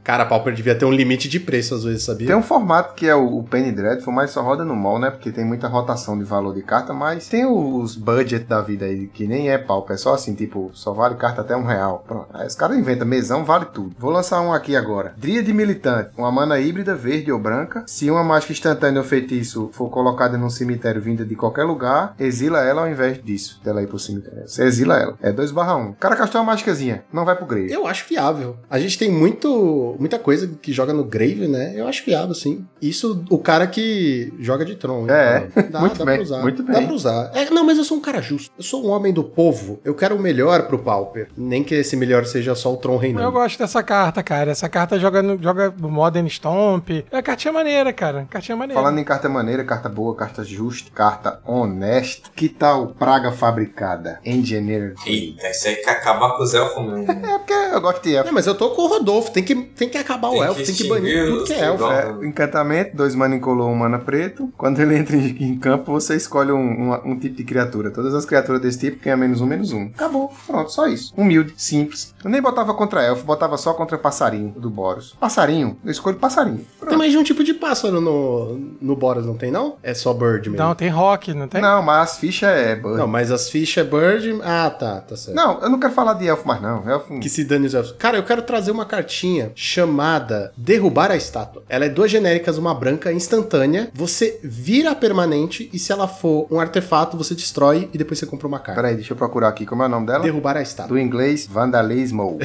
[0.09, 2.29] Cara, a Pauper devia ter um limite de preço às vezes, sabia?
[2.29, 5.11] Tem um formato que é o, Penny Dreadful, mas só roda no mall, né?
[5.11, 9.07] Porque tem muita rotação de valor de carta, mas tem os budget da vida aí,
[9.09, 12.03] que nem é pau, é só assim, tipo, só vale carta até um real.
[12.09, 12.29] Pronto.
[12.33, 13.95] Aí os caras inventam, mesão vale tudo.
[13.99, 15.13] Vou lançar um aqui agora.
[15.15, 17.85] Dríade Militante, uma mana híbrida, verde ou branca.
[17.87, 22.65] Se uma mágica instantânea ou feitiço for colocada num cemitério vinda de qualquer lugar, exila
[22.65, 24.49] ela ao invés disso, dela ir pro cemitério.
[24.49, 25.19] Você exila ela.
[25.21, 25.91] É 2 barra 1.
[25.91, 27.71] O cara castou uma mágicazinha, não vai pro grave.
[27.71, 28.57] Eu acho viável.
[28.71, 31.73] A gente tem muito, muita coisa que joga no Grave, né?
[31.77, 32.65] Eu acho viável, sim.
[32.81, 35.07] Isso, o cara que joga de Tron.
[35.11, 36.43] É, então, dá, muito dá bem, pra usar.
[36.43, 36.87] muito Dá bem.
[36.87, 37.31] pra usar.
[37.35, 38.51] É, não, mas eu sou um cara justo.
[38.57, 39.81] Eu sou um homem do povo.
[39.85, 41.29] Eu quero o melhor pro Pauper.
[41.37, 43.33] Nem que esse melhor seja só o Tron Eu reinando.
[43.33, 44.51] gosto dessa carta, cara.
[44.51, 46.91] Essa carta joga no, joga no Modern Stomp.
[47.11, 48.27] É cartinha maneira, cara.
[48.31, 48.81] Cartinha maneira.
[48.81, 52.29] Falando em carta maneira, carta boa, carta justa, carta honesta.
[52.35, 54.21] Que tal Praga Fabricada?
[54.25, 54.95] Engineer.
[55.07, 57.11] Eita, isso aí que acabar com os elfos mesmo.
[57.11, 58.29] É porque eu gosto de elfo.
[58.29, 59.31] É, mas eu tô com o Rodolfo.
[59.31, 60.65] Tem que, tem que acabar Tem o que elfo.
[60.65, 61.85] Tem que banir tudo que é elfo.
[61.87, 64.53] É, encantamento, dois mana incolor, um mana preto.
[64.57, 66.59] Quando ele entra em, em campo, você escolhe um,
[66.93, 67.91] um- um tipo de criatura.
[67.91, 69.87] Todas as criaturas desse tipo ganham menos um, menos um.
[69.95, 70.33] Acabou.
[70.47, 71.13] Pronto, só isso.
[71.17, 72.15] Humilde, simples.
[72.23, 75.17] Eu nem botava contra elfo, botava só contra passarinho do Boros.
[75.21, 76.65] Passarinho, eu escolho passarinho.
[76.89, 79.77] Tem mais de um tipo de pássaro no, no Boros, não tem, não?
[79.83, 80.65] É só Bird mesmo.
[80.65, 81.61] Não, tem rock, não tem?
[81.61, 82.75] Não, mas as fichas é.
[82.77, 82.97] bird.
[82.99, 84.41] Não, mas as fichas é Bird.
[84.43, 85.37] Ah, tá, tá certo.
[85.37, 86.89] Não, eu não quero falar de elfo mais, não.
[86.89, 87.19] Elfo.
[87.21, 87.93] Que se dane os elfos.
[87.99, 91.63] Cara, eu quero trazer uma cartinha chamada Derrubar a Estátua.
[91.69, 93.91] Ela é duas genéricas, uma branca, instantânea.
[93.93, 98.25] Você vira a permanente e se ela for um artefato, você destrói e depois você
[98.25, 98.81] compra uma carta.
[98.81, 99.67] Peraí, deixa eu procurar aqui.
[99.67, 100.25] Como é o nome dela?
[100.25, 100.97] Derrubar a estátua.
[100.97, 102.39] Do inglês, vandalismo.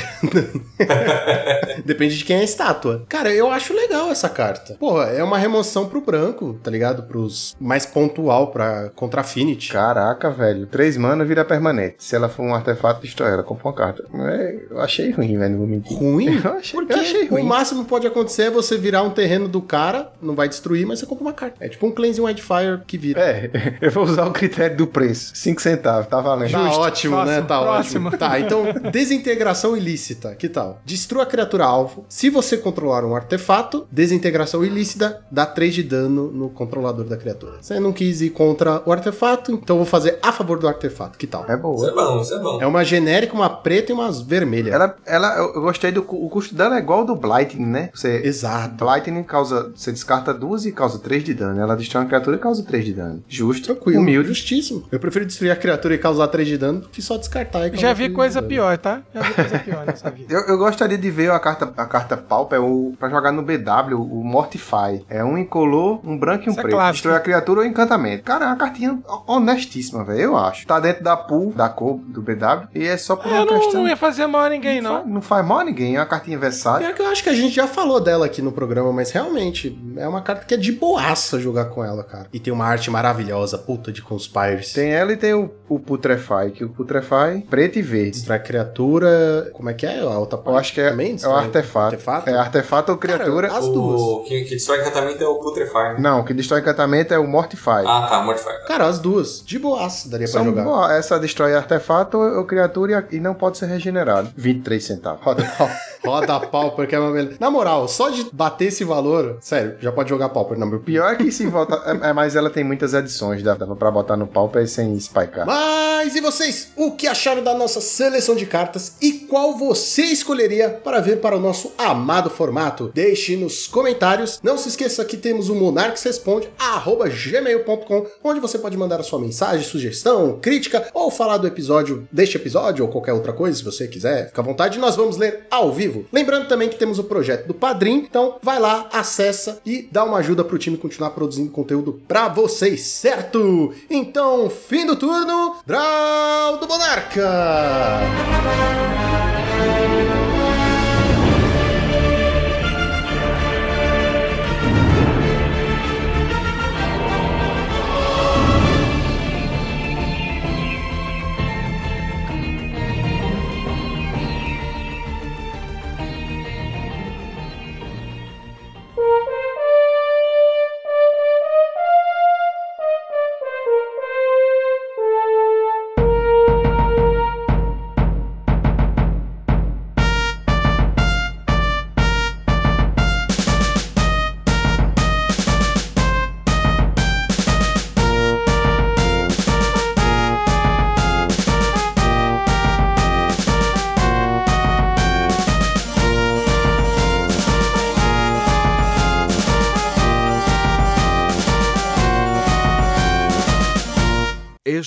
[1.86, 3.05] Depende de quem é a estátua.
[3.07, 4.76] Cara, eu acho legal essa carta.
[4.76, 7.03] Porra, é uma remoção pro branco, tá ligado?
[7.03, 9.71] Pros mais pontual pra contra Affinity.
[9.71, 10.67] Caraca, velho.
[10.67, 11.95] Três mana vira permanente.
[11.99, 13.43] Se ela for um artefato, destrói ela.
[13.43, 14.03] Compra uma carta.
[14.13, 15.51] É, eu achei ruim, velho.
[15.51, 15.97] Não vou mentir.
[15.97, 16.34] Ruim?
[16.43, 17.12] Eu achei, Por quê?
[17.14, 17.43] Achei achei O ruim.
[17.43, 20.99] máximo que pode acontecer é você virar um terreno do cara, não vai destruir, mas
[20.99, 21.55] você compra uma carta.
[21.59, 23.20] É tipo um Cleansing Wildfire que vira.
[23.22, 23.49] É,
[23.82, 25.32] eu vou usar o critério do preço.
[25.36, 26.51] 5 centavos, tá valendo.
[26.51, 27.24] Tá ótimo, né?
[27.41, 28.07] Próximo, Tá próximo.
[28.07, 28.18] ótimo.
[28.18, 30.80] Tá, então, desintegração ilícita, que tal?
[30.86, 32.05] Destrua a criatura alvo.
[32.09, 37.57] Se você controlar um artefato, desintegração ilícita dá 3 de dano no controlador da criatura.
[37.61, 41.18] Você não quis ir contra o artefato, então eu vou fazer a favor do artefato,
[41.18, 41.41] que tal?
[41.43, 41.91] É Isso é boa.
[41.93, 42.61] bom, isso é bom.
[42.61, 44.74] É uma genérica, uma preta e umas vermelhas.
[44.74, 47.89] Ela, ela, eu gostei do o custo dela é igual do Blighting, né?
[47.93, 48.84] Você, Exato.
[48.86, 49.72] Lightning causa.
[49.76, 51.60] Você descarta duas e causa 3 de dano.
[51.62, 53.24] Ela destrói uma criatura e causa 3 de dano.
[53.28, 53.66] Justo.
[53.74, 54.01] Tranquilo.
[54.01, 54.30] Humilde.
[54.30, 54.84] Justíssimo.
[54.91, 57.72] Eu prefiro destruir a criatura e causar 3 de dano do que só descartar e
[57.72, 58.47] causar Já vi 3 de coisa dano.
[58.49, 59.01] pior, tá?
[59.14, 60.34] Já vi coisa pior nessa vida.
[60.34, 63.95] Eu, eu gostaria de ver a carta, a carta Pauper o, pra jogar no BW,
[63.95, 65.04] o Mortify.
[65.10, 66.76] É um incolor, um branco e um Isso é preto.
[66.76, 66.93] clássico.
[66.93, 68.24] Destrói a criatura ou encantamento.
[68.24, 70.20] Cara, é uma cartinha honestíssima, velho.
[70.22, 70.66] Eu acho.
[70.68, 72.68] Tá dentro da pool, da cor do BW.
[72.76, 73.82] E é só por uma Eu não, questão.
[73.82, 74.99] não ia fazer mal a ninguém, Não não.
[75.01, 75.95] faz- não faz mal a ninguém.
[75.95, 76.88] É uma cartinha versátil.
[76.94, 80.08] Que eu acho que a gente já falou dela aqui no programa, mas realmente é
[80.08, 82.28] uma carta que é de boaça jogar com ela, cara.
[82.32, 84.74] E tem uma arte maravilhosa, puta de Conspires.
[84.74, 88.12] Tem ela e tem o, o Putrefy, que o Putrefy preto e verde.
[88.12, 89.50] Destrói criatura.
[89.54, 90.00] Como é que é?
[90.00, 91.96] A outra Eu acho que é, também é o artefato.
[91.96, 92.30] artefato?
[92.30, 93.48] É artefato ou criatura.
[93.48, 94.02] Cara, as duas.
[94.02, 95.96] O que, que destrói encantamento é o Putrefy, né?
[96.00, 97.84] Não, o que destrói encantamento é o Mortify.
[97.86, 98.66] Ah, tá, Mortify.
[98.68, 99.44] Cara, as duas.
[99.46, 100.64] De boaça daria pra São jogar.
[100.64, 100.94] boa.
[100.94, 104.32] Essa destrói artefato ou criatura e e não pode ser regenerado.
[104.36, 105.24] 23 centavos.
[105.24, 105.70] Roda pau.
[106.06, 107.38] Roda pau, porque é uma beleza.
[107.40, 111.14] Na moral, só de bater esse valor, sério, já pode jogar Pauper na meu Pior
[111.14, 111.82] é que se volta.
[111.86, 113.42] É, é, mas ela tem muitas edições.
[113.42, 115.46] Dá, dava pra botar no pauper sem spikear.
[115.46, 116.72] Mas e vocês?
[116.76, 121.38] O que acharam da nossa seleção de cartas e qual você escolheria para ver para
[121.38, 122.92] o nosso amado formato?
[122.94, 124.40] Deixe nos comentários.
[124.44, 129.04] Não se esqueça que temos o Monarques Responde, arroba gmail.com, onde você pode mandar a
[129.04, 133.64] sua mensagem, sugestão, crítica ou falar do episódio, deste episódio ou qualquer outra coisa, se
[133.64, 134.28] você quiser.
[134.28, 136.06] Fica à vontade, nós vamos ler ao vivo.
[136.12, 140.17] Lembrando também que temos o projeto do Padrim, então vai lá, acessa e dá uma
[140.17, 143.74] ajuda pro time continuar produzindo conteúdo pra vocês, certo?
[143.89, 147.30] Então, fim do turno, Draw do Monarca!